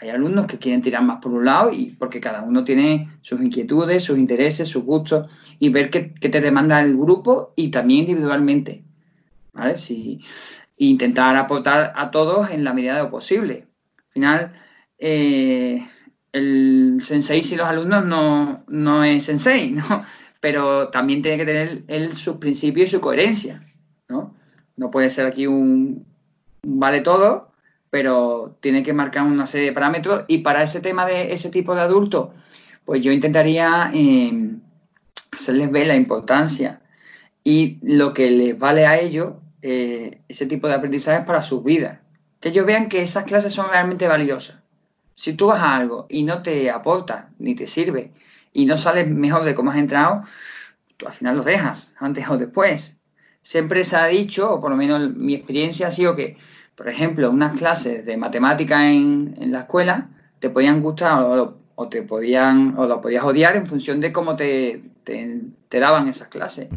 [0.00, 3.40] Hay alumnos que quieren tirar más por un lado y porque cada uno tiene sus
[3.40, 5.28] inquietudes, sus intereses, sus gustos
[5.60, 8.82] y ver qué, te demanda el grupo y también individualmente.
[9.52, 9.78] ¿Vale?
[9.78, 10.20] Si,
[10.78, 13.66] intentar aportar a todos en la medida de lo posible.
[13.96, 14.52] Al final,
[14.98, 15.86] eh,
[16.32, 20.04] el sensei sin los alumnos no, no es sensei, ¿no?
[20.40, 23.62] Pero también tiene que tener él sus principios y su coherencia,
[24.08, 24.34] ¿no?
[24.76, 26.06] No puede ser aquí un,
[26.62, 27.52] vale todo
[27.92, 31.74] pero tiene que marcar una serie de parámetros y para ese tema de ese tipo
[31.74, 32.30] de adultos,
[32.86, 34.62] pues yo intentaría em,
[35.30, 36.80] hacerles ver la importancia
[37.44, 41.98] y lo que les vale a ellos eh, ese tipo de aprendizaje para sus vidas.
[42.40, 44.56] Que ellos vean que esas clases son realmente valiosas.
[45.14, 48.12] Si tú vas a algo y no te aporta ni te sirve
[48.52, 50.24] y no sales mejor de cómo has entrado,
[50.96, 52.98] tú al final lo dejas, antes o después.
[53.42, 56.36] Siempre se ha dicho, o por lo menos mi experiencia ha sido que
[56.74, 60.08] por ejemplo, unas clases de matemática en, la escuela
[60.38, 64.82] te podían gustar o, te podían o lo podías odiar en función de cómo te,
[65.04, 66.68] te, daban esas clases.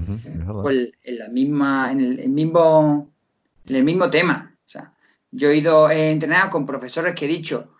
[0.61, 3.09] pues en la misma, en el, mismo,
[3.65, 4.53] en el mismo tema.
[4.65, 4.91] O sea,
[5.31, 7.74] yo he ido a entrenar con profesores que he dicho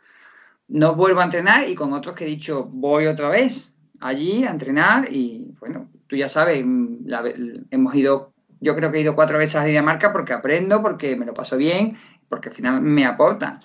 [0.68, 4.52] no vuelvo a entrenar y con otros que he dicho voy otra vez allí a
[4.52, 9.56] entrenar y bueno, tú ya sabes, hemos ido yo creo que he ido cuatro veces
[9.56, 11.98] a Dinamarca porque aprendo, porque me lo paso bien,
[12.30, 13.60] porque al final me aporta,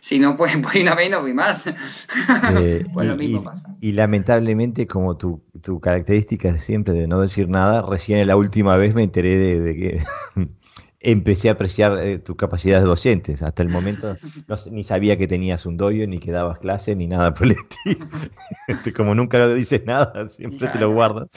[0.00, 1.66] Si no, pues voy una vez y no voy más.
[1.66, 3.74] Eh, pues lo mismo pasa.
[3.80, 5.42] Y lamentablemente, como tu,
[5.80, 10.04] característica es siempre de no decir nada, recién la última vez me enteré de, que
[11.00, 13.42] empecé a apreciar eh, tu capacidad de docentes.
[13.42, 14.16] Hasta el momento
[14.70, 18.06] ni sabía que tenías un doyo, ni que dabas clase, ni nada por el estilo.
[18.68, 21.28] Este, como nunca lo dices nada, siempre te lo guardas.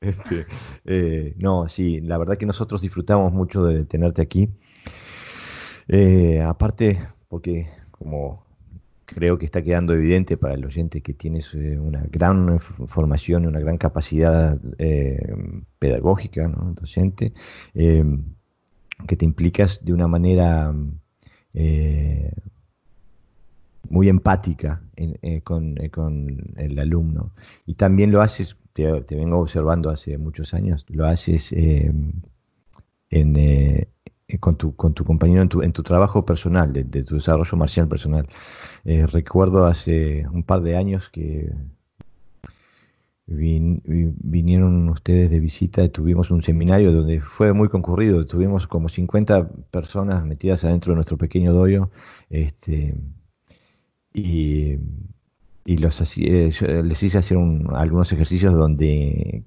[0.00, 0.46] Este,
[0.84, 4.50] eh, no, sí, la verdad que nosotros disfrutamos mucho de tenerte aquí.
[5.88, 8.44] Eh, aparte, porque como
[9.06, 13.78] creo que está quedando evidente para el oyente que tienes una gran formación, una gran
[13.78, 14.58] capacidad
[15.78, 17.32] pedagógica, docente,
[19.06, 20.72] que te implicas de una manera
[21.52, 22.32] eh,
[23.88, 25.76] muy empática eh, eh, con,
[26.56, 27.32] el alumno.
[27.66, 32.22] Y también lo haces, te, vengo observando hace muchos años, lo haces en,
[34.40, 38.28] con, tu, compañero en tu, en tu trabajo personal, de, tu desarrollo marcial personal.
[38.84, 41.52] recuerdo hace un par de años que
[43.26, 50.24] vinieron ustedes de visita, tuvimos un seminario donde fue muy concurrido, tuvimos como 50 personas
[50.24, 51.90] metidas adentro de nuestro pequeño doyo,
[52.28, 52.94] este,
[54.12, 54.76] y,
[55.66, 57.38] los, eh, les hice hacer
[57.74, 59.44] algunos ejercicios donde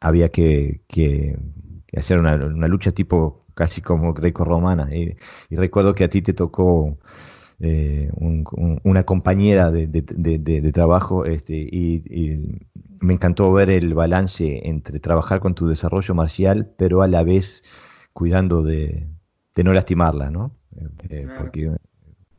[0.00, 0.80] había que,
[1.96, 5.16] hacer una, lucha tipo casi como greco-romana, y
[5.50, 6.96] recuerdo que a ti te tocó
[7.60, 8.08] eh,
[8.84, 12.60] una compañera de, trabajo este, y,
[13.00, 17.64] me encantó ver el balance entre trabajar con tu desarrollo marcial, pero a la vez
[18.12, 19.06] cuidando de,
[19.56, 20.52] no lastimarla, ¿no?
[20.76, 21.72] Eh, eh, porque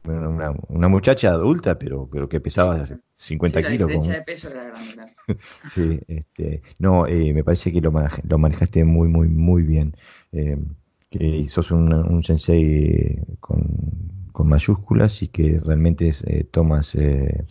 [0.05, 2.85] una, muchacha adulta, pero, pero que pesaba
[3.17, 3.91] 50 kilos.
[5.67, 7.91] sí, este, no, me parece que lo,
[8.23, 9.95] lo, manejaste muy, muy, muy bien.
[10.31, 17.45] que sos un, un sensei con con mayúsculas y que realmente eh, tomas eh,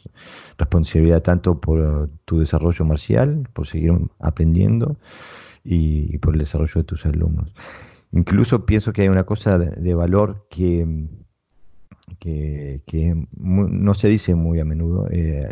[0.57, 4.97] responsabilidad tanto por tu desarrollo marcial, por seguir aprendiendo
[5.63, 7.53] y, por el desarrollo de tus alumnos.
[8.13, 11.09] Incluso pienso que hay una cosa de, valor que,
[12.21, 15.09] que, no se dice muy a menudo.
[15.11, 15.47] Eh,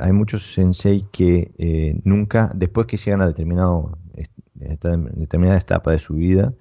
[0.00, 3.96] hay muchos sensei que nunca, después que llegan a determinado,
[4.54, 6.52] determinada etapa de su vida,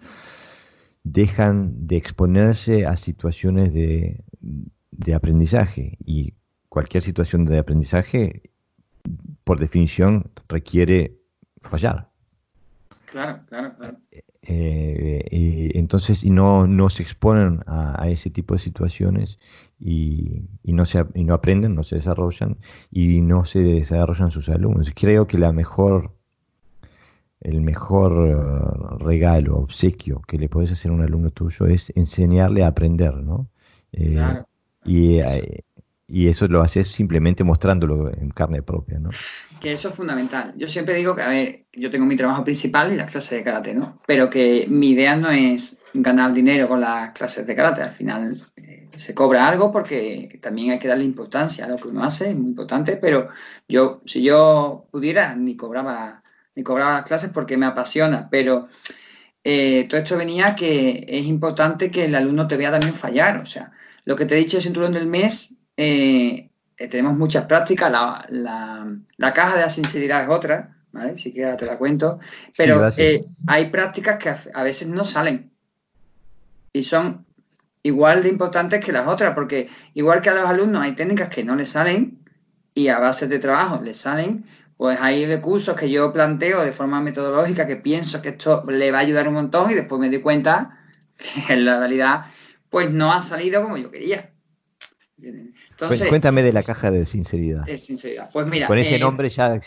[1.03, 4.23] dejan de exponerse a situaciones de,
[5.13, 6.33] aprendizaje y
[6.69, 8.49] cualquier situación de aprendizaje,
[9.43, 11.17] por definición, requiere
[11.61, 12.09] fallar.
[13.05, 13.97] Claro, claro, claro.
[14.45, 19.39] Eh, entonces, y no, no se exponen a, ese tipo de situaciones
[19.79, 22.57] y, no se, y no aprenden, no se desarrollan
[22.91, 24.91] y no se desarrollan sus alumnos.
[24.95, 26.11] Creo que la mejor
[27.43, 32.63] el mejor eh, regalo, obsequio que le puedes hacer a un alumno tuyo es enseñarle
[32.63, 33.49] a aprender, ¿no?
[33.91, 34.17] Eh,
[34.85, 35.63] y, eh,
[36.07, 39.09] y, eso lo haces simplemente mostrándolo en carne propia, ¿no?
[39.59, 40.53] Que eso es fundamental.
[40.57, 43.43] Yo siempre digo que, a ver, yo tengo mi trabajo principal y las clases de
[43.43, 44.01] karate, ¿no?
[44.07, 47.81] Pero que mi idea no es ganar dinero con las clases de karate.
[47.81, 48.41] Al final
[48.95, 52.35] se cobra algo porque también hay que darle importancia a lo que uno hace, es
[52.35, 53.27] muy importante, pero
[53.67, 56.22] yo, si yo pudiera, ni cobraba
[56.55, 58.67] ni cobraba las clases porque me apasiona, pero
[59.43, 63.37] eh, todo esto venía que es importante que el alumno te vea también fallar.
[63.37, 63.71] O sea,
[64.05, 69.33] lo que te he dicho el cinturón del mes, eh, eh, tenemos muchas prácticas, la,
[69.33, 71.17] caja de la sinceridad es otra, ¿vale?
[71.17, 72.19] Si quieres te la cuento,
[72.57, 72.89] pero
[73.47, 75.51] hay prácticas que a, veces no salen
[76.71, 77.25] y son
[77.83, 81.43] igual de importantes que las otras, porque igual que a los alumnos hay técnicas que
[81.43, 82.19] no les salen
[82.73, 84.45] y a base de trabajo les salen,
[84.83, 88.97] pues hay recursos que yo planteo de forma metodológica que pienso que esto le va
[88.97, 90.77] a ayudar un montón y después me doy cuenta
[91.47, 92.25] que en la realidad
[92.69, 94.33] pues no ha salido como yo quería.
[95.17, 97.63] Entonces, Cuéntame de la caja de sinceridad.
[97.63, 98.29] De sinceridad.
[98.33, 98.67] Pues mira.
[98.67, 99.57] Con ese eh, nombre ya,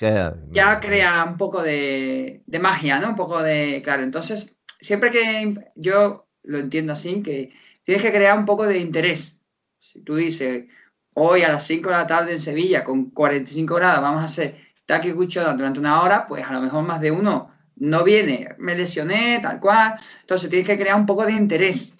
[0.51, 3.09] ya, crea un poco de, de, magia, ¿no?
[3.09, 3.81] Un poco de.
[3.83, 7.55] Claro, entonces, siempre que yo lo entiendo así, que
[7.85, 9.43] tienes que crear un poco de interés.
[9.79, 10.67] Si tú dices,
[11.15, 14.66] hoy a las 5 de la tarde en Sevilla, con 45 grados, vamos a hacer
[14.87, 19.39] Taki-Kucho durante una hora, pues a lo mejor más de uno no viene, me lesioné,
[19.43, 19.95] tal cual.
[20.21, 21.95] Entonces tienes que crear un poco de interés,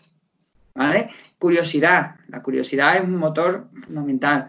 [0.75, 1.11] ¿vale?
[1.39, 4.49] Curiosidad, la curiosidad es un motor fundamental.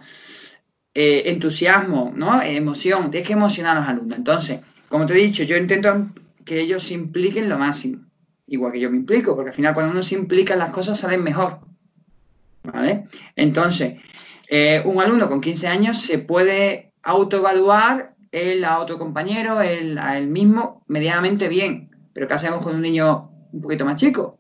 [0.94, 2.42] Eh, entusiasmo, ¿no?
[2.42, 4.18] emoción, tienes que emocionar a los alumnos.
[4.18, 6.08] Entonces, como te he dicho, yo intento
[6.44, 8.06] que ellos se impliquen lo máximo,
[8.48, 11.22] igual que yo me implico, porque al final cuando uno se implica las cosas salen
[11.22, 11.60] mejor,
[12.64, 13.08] ¿vale?
[13.36, 14.00] Entonces,
[14.50, 20.18] eh, un alumno con 15 años se puede autoevaluar él a otro compañero, él a
[20.18, 21.90] él mismo, medianamente bien.
[22.14, 24.38] Pero ¿qué hacemos con un niño un poquito más chico?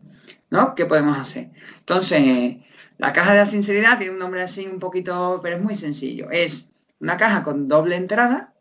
[0.49, 0.75] ¿No?
[0.75, 1.49] ¿Qué podemos hacer?
[1.79, 2.57] Entonces,
[2.97, 6.29] la caja de la sinceridad tiene un nombre así un poquito, pero es muy sencillo.
[6.31, 8.53] Es una caja con doble entrada,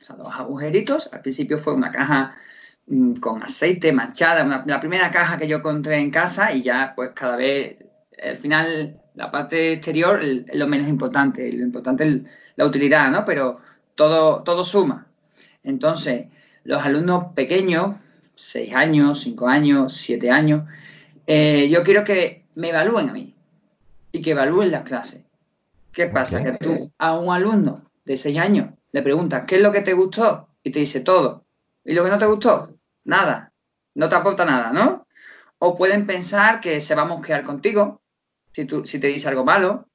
[0.00, 1.10] o sea, dos agujeritos.
[1.12, 2.34] Al principio fue una caja
[2.86, 7.10] mm, con aceite manchada, la primera caja que yo encontré en casa y ya pues
[7.14, 7.76] cada vez,
[8.22, 10.20] al final, la parte exterior
[10.54, 12.22] lo menos importante, lo importante es
[12.56, 13.24] la utilidad, ¿no?
[13.24, 13.60] Pero
[13.94, 15.06] todo, todo suma.
[15.62, 16.26] Entonces,
[16.64, 17.96] los alumnos pequeños,
[18.34, 20.68] 6 años, 5 años, 7 años,
[21.26, 23.34] eh, yo quiero que me evalúen a mí
[24.10, 25.24] y que evalúen las clases.
[25.92, 26.42] ¿Qué pasa?
[26.42, 29.94] Que tú a un alumno de 6 años le preguntas, ¿qué es lo que te
[29.94, 30.48] gustó?
[30.62, 31.44] Y te dice todo.
[31.84, 32.76] ¿Y lo que no te gustó?
[33.04, 33.52] Nada.
[33.94, 35.06] No te aporta nada, ¿no?
[35.58, 38.02] O pueden pensar que se va a mosquear contigo
[38.52, 39.88] si, tú, si te dice algo malo.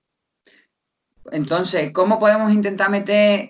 [1.31, 3.49] Entonces, ¿cómo podemos intentar meter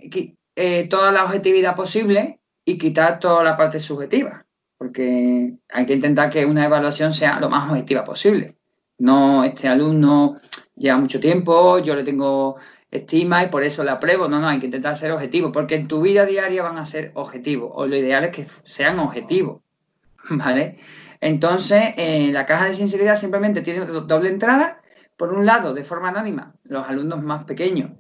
[0.60, 6.32] eh, toda la objetividad posible y quitar toda la parte subjetiva, porque hay que intentar
[6.32, 8.58] que una evaluación sea lo más objetiva posible.
[8.98, 10.42] No, este alumno
[10.76, 12.56] lleva mucho tiempo, yo le tengo
[12.90, 14.28] estima y por eso la apruebo.
[14.28, 17.12] No, no, hay que intentar ser objetivo, porque en tu vida diaria van a ser
[17.14, 19.62] objetivos, o lo ideal es que sean objetivos,
[20.32, 20.80] ¿vale?
[21.22, 24.82] Entonces, eh, la caja de sinceridad simplemente tiene doble entrada.
[25.18, 27.92] Por un lado, de forma anónima, los alumnos más pequeños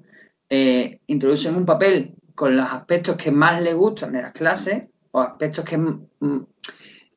[0.49, 5.21] eh, introducen un papel con los aspectos que más les gustan de las clases o
[5.21, 6.45] aspectos que mm,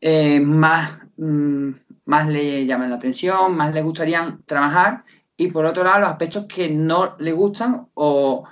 [0.01, 1.71] eh, más, mm,
[2.07, 5.05] más le llaman la atención, más le gustarían trabajar
[5.37, 8.45] y por otro lado los aspectos que no le gustan o,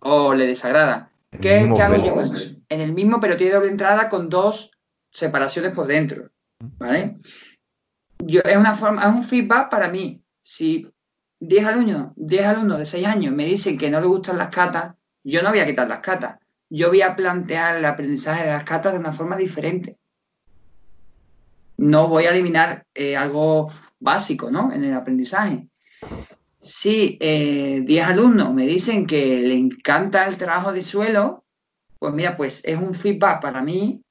[0.00, 1.08] o le desagradan.
[1.40, 2.32] ¿Qué, hago yo
[2.68, 4.72] En el mismo, pero tiene doble entrada con dos
[5.12, 6.30] separaciones por dentro.
[6.78, 7.18] ¿Vale?
[8.18, 10.20] Yo, es una forma, es un feedback para mí.
[10.42, 10.90] Si
[11.38, 14.96] 10 alumnos, 10 alumnos de 6 años me dicen que no les gustan las catas,
[15.26, 16.38] yo no voy a quitar las catas.
[16.70, 19.98] Yo voy a plantear el aprendizaje de las catas de una forma diferente.
[21.78, 24.72] No voy a eliminar eh, algo básico, ¿no?
[24.72, 25.66] En el aprendizaje.
[26.62, 31.44] Si 10 eh, alumnos me dicen que le encanta el trabajo de suelo,
[31.98, 34.02] pues mira, pues es un feedback para mí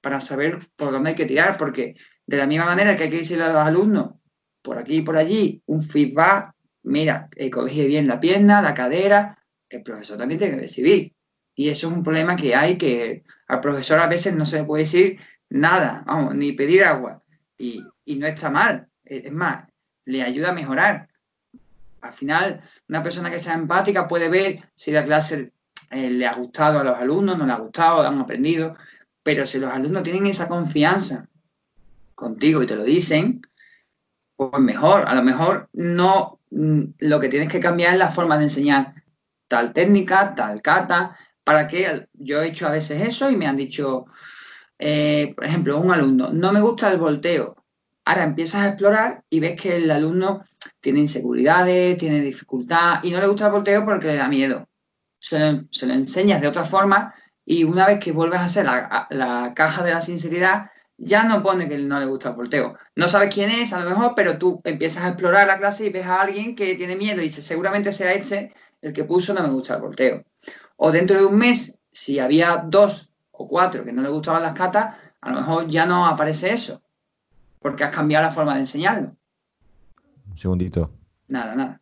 [0.00, 1.96] para saber por dónde hay que tirar, porque
[2.26, 4.14] de la misma manera que hay que decirle a los alumnos,
[4.62, 6.52] por aquí y por allí, un feedback,
[6.82, 9.38] mira, he cogido bien la pierna, la cadera,
[9.72, 11.12] el profesor también tiene que recibir.
[11.54, 14.64] Y eso es un problema que hay, que al profesor a veces no se le
[14.64, 15.18] puede decir
[15.48, 17.22] nada, vamos, ni pedir agua.
[17.58, 19.68] Y, y no está mal, es más,
[20.04, 21.08] le ayuda a mejorar.
[22.00, 25.52] Al final, una persona que sea empática puede ver si la clase
[25.90, 28.76] eh, le ha gustado a los alumnos, no le ha gustado, han aprendido.
[29.22, 31.28] Pero si los alumnos tienen esa confianza
[32.14, 33.42] contigo y te lo dicen,
[34.36, 35.06] pues mejor.
[35.06, 39.01] A lo mejor no mm, lo que tienes que cambiar es la forma de enseñar
[39.52, 43.58] tal técnica, tal cata, para que yo he hecho a veces eso y me han
[43.58, 44.06] dicho,
[44.78, 47.54] eh, por ejemplo, un alumno, no me gusta el volteo.
[48.06, 50.42] Ahora empiezas a explorar y ves que el alumno
[50.80, 54.66] tiene inseguridades, tiene dificultad y no le gusta el volteo porque le da miedo.
[55.18, 59.84] Se, lo enseñas de otra forma y una vez que vuelves a hacer la, caja
[59.84, 62.78] de la sinceridad, ya no pone que no le gusta el volteo.
[62.96, 65.90] No sabes quién es, a lo mejor, pero tú empiezas a explorar la clase y
[65.90, 69.48] ves a alguien que tiene miedo y seguramente será este el que puso no me
[69.48, 70.24] gusta el volteo.
[70.76, 74.54] O dentro de un mes, si había dos o cuatro que no le gustaban las
[74.54, 76.82] catas, a lo mejor ya no aparece eso,
[77.60, 79.16] porque has cambiado la forma de enseñarlo.
[80.26, 80.90] Un segundito.
[81.28, 81.80] Nada, nada.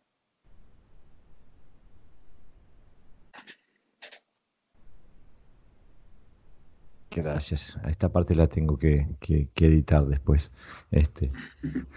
[7.09, 7.77] Gracias.
[7.89, 9.07] Esta parte la tengo que,
[9.55, 10.51] editar después.
[10.91, 11.29] Este.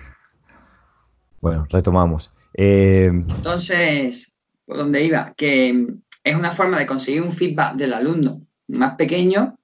[1.40, 2.32] Bueno, retomamos.
[2.54, 4.33] Eh, Entonces,
[4.64, 5.34] ¿por dónde iba?
[5.36, 5.86] Que
[6.22, 9.56] es una forma de conseguir un feedback del alumno más pequeño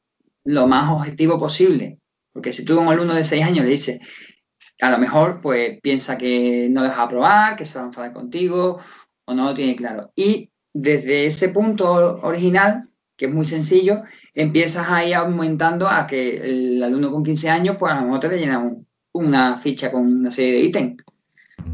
[0.44, 1.98] lo más objetivo posible.
[2.32, 4.00] Porque si tú a un alumno de 6 años le dices,
[4.80, 8.78] a lo mejor pues piensa que no deja aprobar, que se va a enfadar contigo
[9.26, 10.12] o no lo tiene claro.
[10.14, 14.02] Y desde ese punto original, que es muy sencillo,
[14.34, 18.38] empiezas ahí aumentando a que el alumno con 15 años, pues a lo mejor te
[18.38, 18.74] llena
[19.12, 20.96] una ficha con una serie de ítems.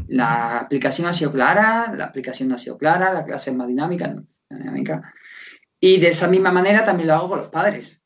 [0.07, 3.67] La aplicación ha sido clara, la aplicación no ha sido clara, la clase es más
[3.67, 4.25] dinámica, ¿no?
[4.49, 5.13] dinámica.
[5.79, 8.01] Y de esa misma manera también lo hago con los padres.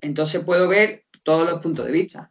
[0.00, 2.30] Entonces puedo ver todos los puntos de vista.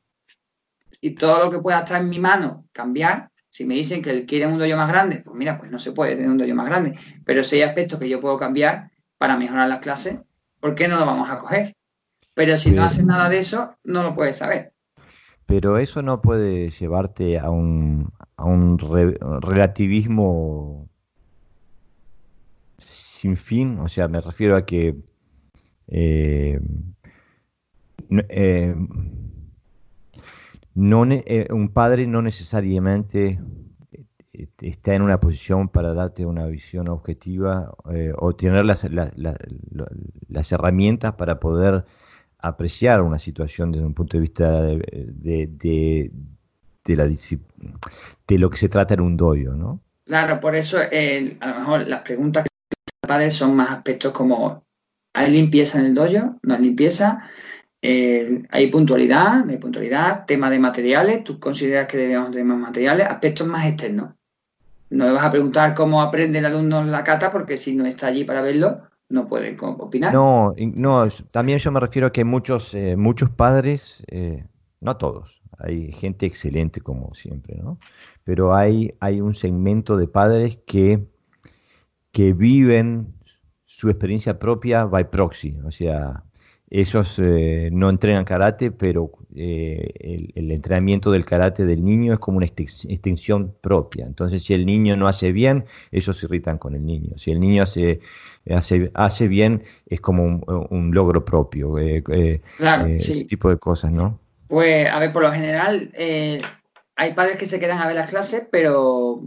[1.01, 4.51] Y todo lo que pueda estar en mi mano cambiar, si me dicen que quieren
[4.51, 6.99] un doyo más grande, pues mira, pues no se puede tener un doyo más grande.
[7.25, 10.21] Pero si hay aspectos que yo puedo cambiar, para mejorar las clases,
[10.59, 11.75] ¿por qué no lo vamos a coger?
[12.33, 14.73] Pero si no haces nada de eso, no lo puedes saber.
[15.49, 18.77] Pero eso no puede llevarte a un, a un
[19.41, 20.87] relativismo
[22.77, 23.79] sin fin.
[23.79, 24.95] O sea, me refiero a que
[25.87, 26.59] eh,
[28.29, 28.75] eh,
[30.75, 33.39] no, eh, un padre no necesariamente
[34.61, 41.15] está en una posición para darte una visión objetiva eh, o tener las, las, herramientas
[41.15, 41.85] para poder
[42.39, 45.49] apreciar una situación desde un punto de vista de,
[46.85, 49.81] de, la, de lo que se trata en un doyo, ¿no?
[50.05, 54.63] Claro, por eso a lo mejor las preguntas que padres son más aspectos como
[55.13, 56.35] ¿hay limpieza en el doyo?
[56.43, 57.29] ¿No hay limpieza?
[57.81, 63.07] hay puntualidad, no hay puntualidad, tema de materiales, tú consideras que debemos tener más materiales,
[63.07, 64.09] aspectos más externos
[64.89, 68.07] no le vas a preguntar cómo aprende el alumno la cata, porque si no está
[68.07, 70.13] allí para verlo, no puede opinar.
[70.13, 74.45] No, no también yo me refiero a que muchos, eh, muchos padres, eh,
[74.79, 77.79] no todos, hay gente excelente como siempre, ¿no?
[78.23, 81.07] Pero hay, hay un segmento de padres que,
[82.11, 83.15] que viven
[83.65, 86.23] su experiencia propia by proxy, o sea,
[86.71, 92.37] ellos eh, no entrenan karate, pero eh, el, entrenamiento del karate del niño es como
[92.37, 94.05] una extensión propia.
[94.05, 97.17] Entonces, si el niño no hace bien, ellos se irritan con el niño.
[97.17, 98.01] Si el niño hace,
[98.49, 100.23] hace, hace bien, es como
[100.69, 101.79] un, logro propio.
[101.79, 104.19] Eh, claro, Ese tipo de cosas, ¿no?
[104.47, 105.91] Pues, a ver, por lo general,
[106.95, 109.23] hay padres que se quedan a ver las clases, pero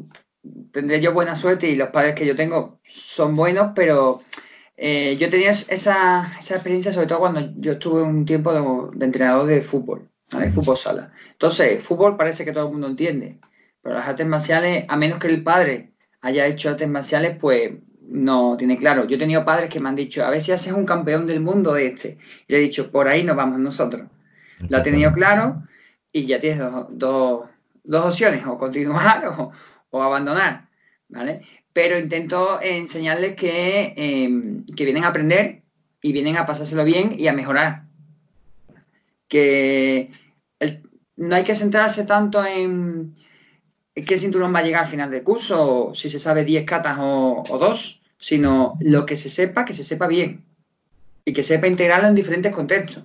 [0.72, 4.20] tendré yo buena suerte y los padres que yo tengo son buenos, pero
[4.84, 9.60] eh, yo tenía esa, experiencia sobre todo cuando yo estuve un tiempo de, entrenador de
[9.60, 10.50] fútbol, ¿vale?
[10.50, 11.12] Fútbol sala.
[11.30, 13.38] Entonces, fútbol parece que todo el mundo entiende,
[13.80, 18.56] pero las artes marciales, a menos que el padre haya hecho artes marciales, pues no
[18.56, 19.06] tiene claro.
[19.06, 21.38] Yo he tenido padres que me han dicho, a ver si haces un campeón del
[21.38, 22.18] mundo de este.
[22.48, 24.08] Y le he dicho, por ahí nos vamos nosotros.
[24.68, 25.62] Lo ha tenido claro
[26.12, 26.58] y ya tienes
[26.90, 27.46] dos,
[27.88, 29.52] opciones, o continuar o,
[29.90, 30.70] o abandonar,
[31.08, 31.42] ¿vale?
[31.72, 35.62] Pero intento enseñarles em, que, vienen a aprender
[36.00, 37.84] y vienen a pasárselo bien y a mejorar.
[39.28, 40.10] Que
[41.16, 43.14] no hay que centrarse tanto en
[43.94, 47.42] qué cinturón va a llegar al final del curso, si se sabe 10 catas o,
[47.48, 50.44] o 2, sino lo que se sepa, que se sepa bien
[51.24, 53.04] y que sepa integrarlo en diferentes contextos.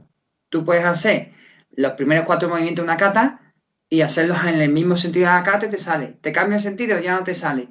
[0.50, 1.32] Tú puedes hacer
[1.76, 3.54] los primeros cuatro movimientos de una cata
[3.90, 6.16] y hacerlos en el mismo sentido de la cata y te sale.
[6.22, 7.68] Te cambia el sentido, ya no te sale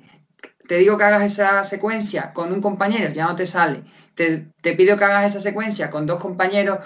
[0.67, 3.83] te digo que hagas esa secuencia con un compañero, ya no te sale.
[4.15, 6.79] Te, pido que hagas esa secuencia con dos compañeros,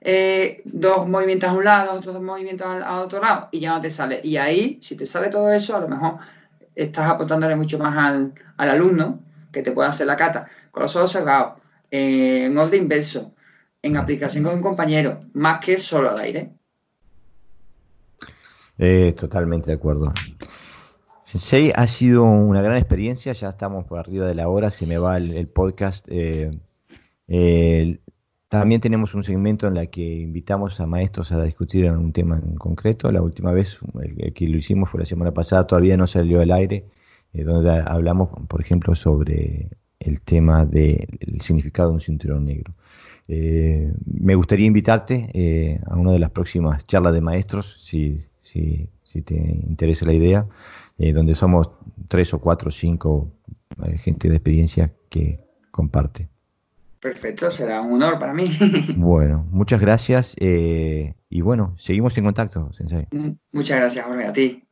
[0.00, 3.80] eh, dos movimientos a un lado, otros dos movimientos al, otro lado, y ya no
[3.80, 4.20] te sale.
[4.24, 6.18] Y ahí, si te sale todo eso, a lo mejor
[6.74, 9.20] estás aportándole mucho más al, alumno
[9.52, 11.54] que te pueda hacer la cata con los ojos cerrados,
[11.90, 13.32] en orden inverso,
[13.82, 16.52] en aplicación con un compañero, más que solo al aire.
[18.78, 20.12] Eh, totalmente de acuerdo.
[21.28, 24.96] Sensei, ha sido una gran experiencia, ya estamos por arriba de la hora, se me
[24.96, 26.06] va el, podcast.
[26.08, 26.58] Eh,
[28.48, 32.54] también tenemos un segmento en el que invitamos a maestros a discutir un tema en
[32.54, 33.12] concreto.
[33.12, 36.50] La última vez el, que lo hicimos fue la semana pasada, todavía no salió al
[36.50, 36.86] aire,
[37.34, 39.68] eh, donde hablamos, por ejemplo, sobre
[40.00, 42.72] el tema del significado de un cinturón negro.
[43.28, 49.20] Eh, me gustaría invitarte a una de las próximas charlas de maestros, si, si, si
[49.20, 50.46] te interesa la idea.
[50.98, 51.70] Eh, donde somos
[52.08, 53.32] tres o cuatro o cinco
[53.86, 55.38] eh, gente de experiencia que
[55.70, 56.28] comparte.
[57.00, 58.50] Perfecto, será un honor para mí.
[58.96, 63.06] bueno, muchas gracias eh, y bueno, seguimos en contacto, Sensei.
[63.12, 64.64] Mm, muchas gracias, Jorge, a ti.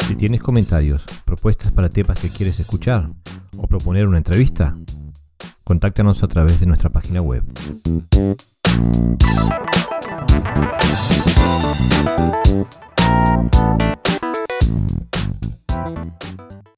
[0.00, 3.10] Si tienes comentarios, propuestas para temas que quieres escuchar
[3.56, 4.76] o proponer una entrevista,
[5.62, 7.44] contáctanos a través de nuestra página web.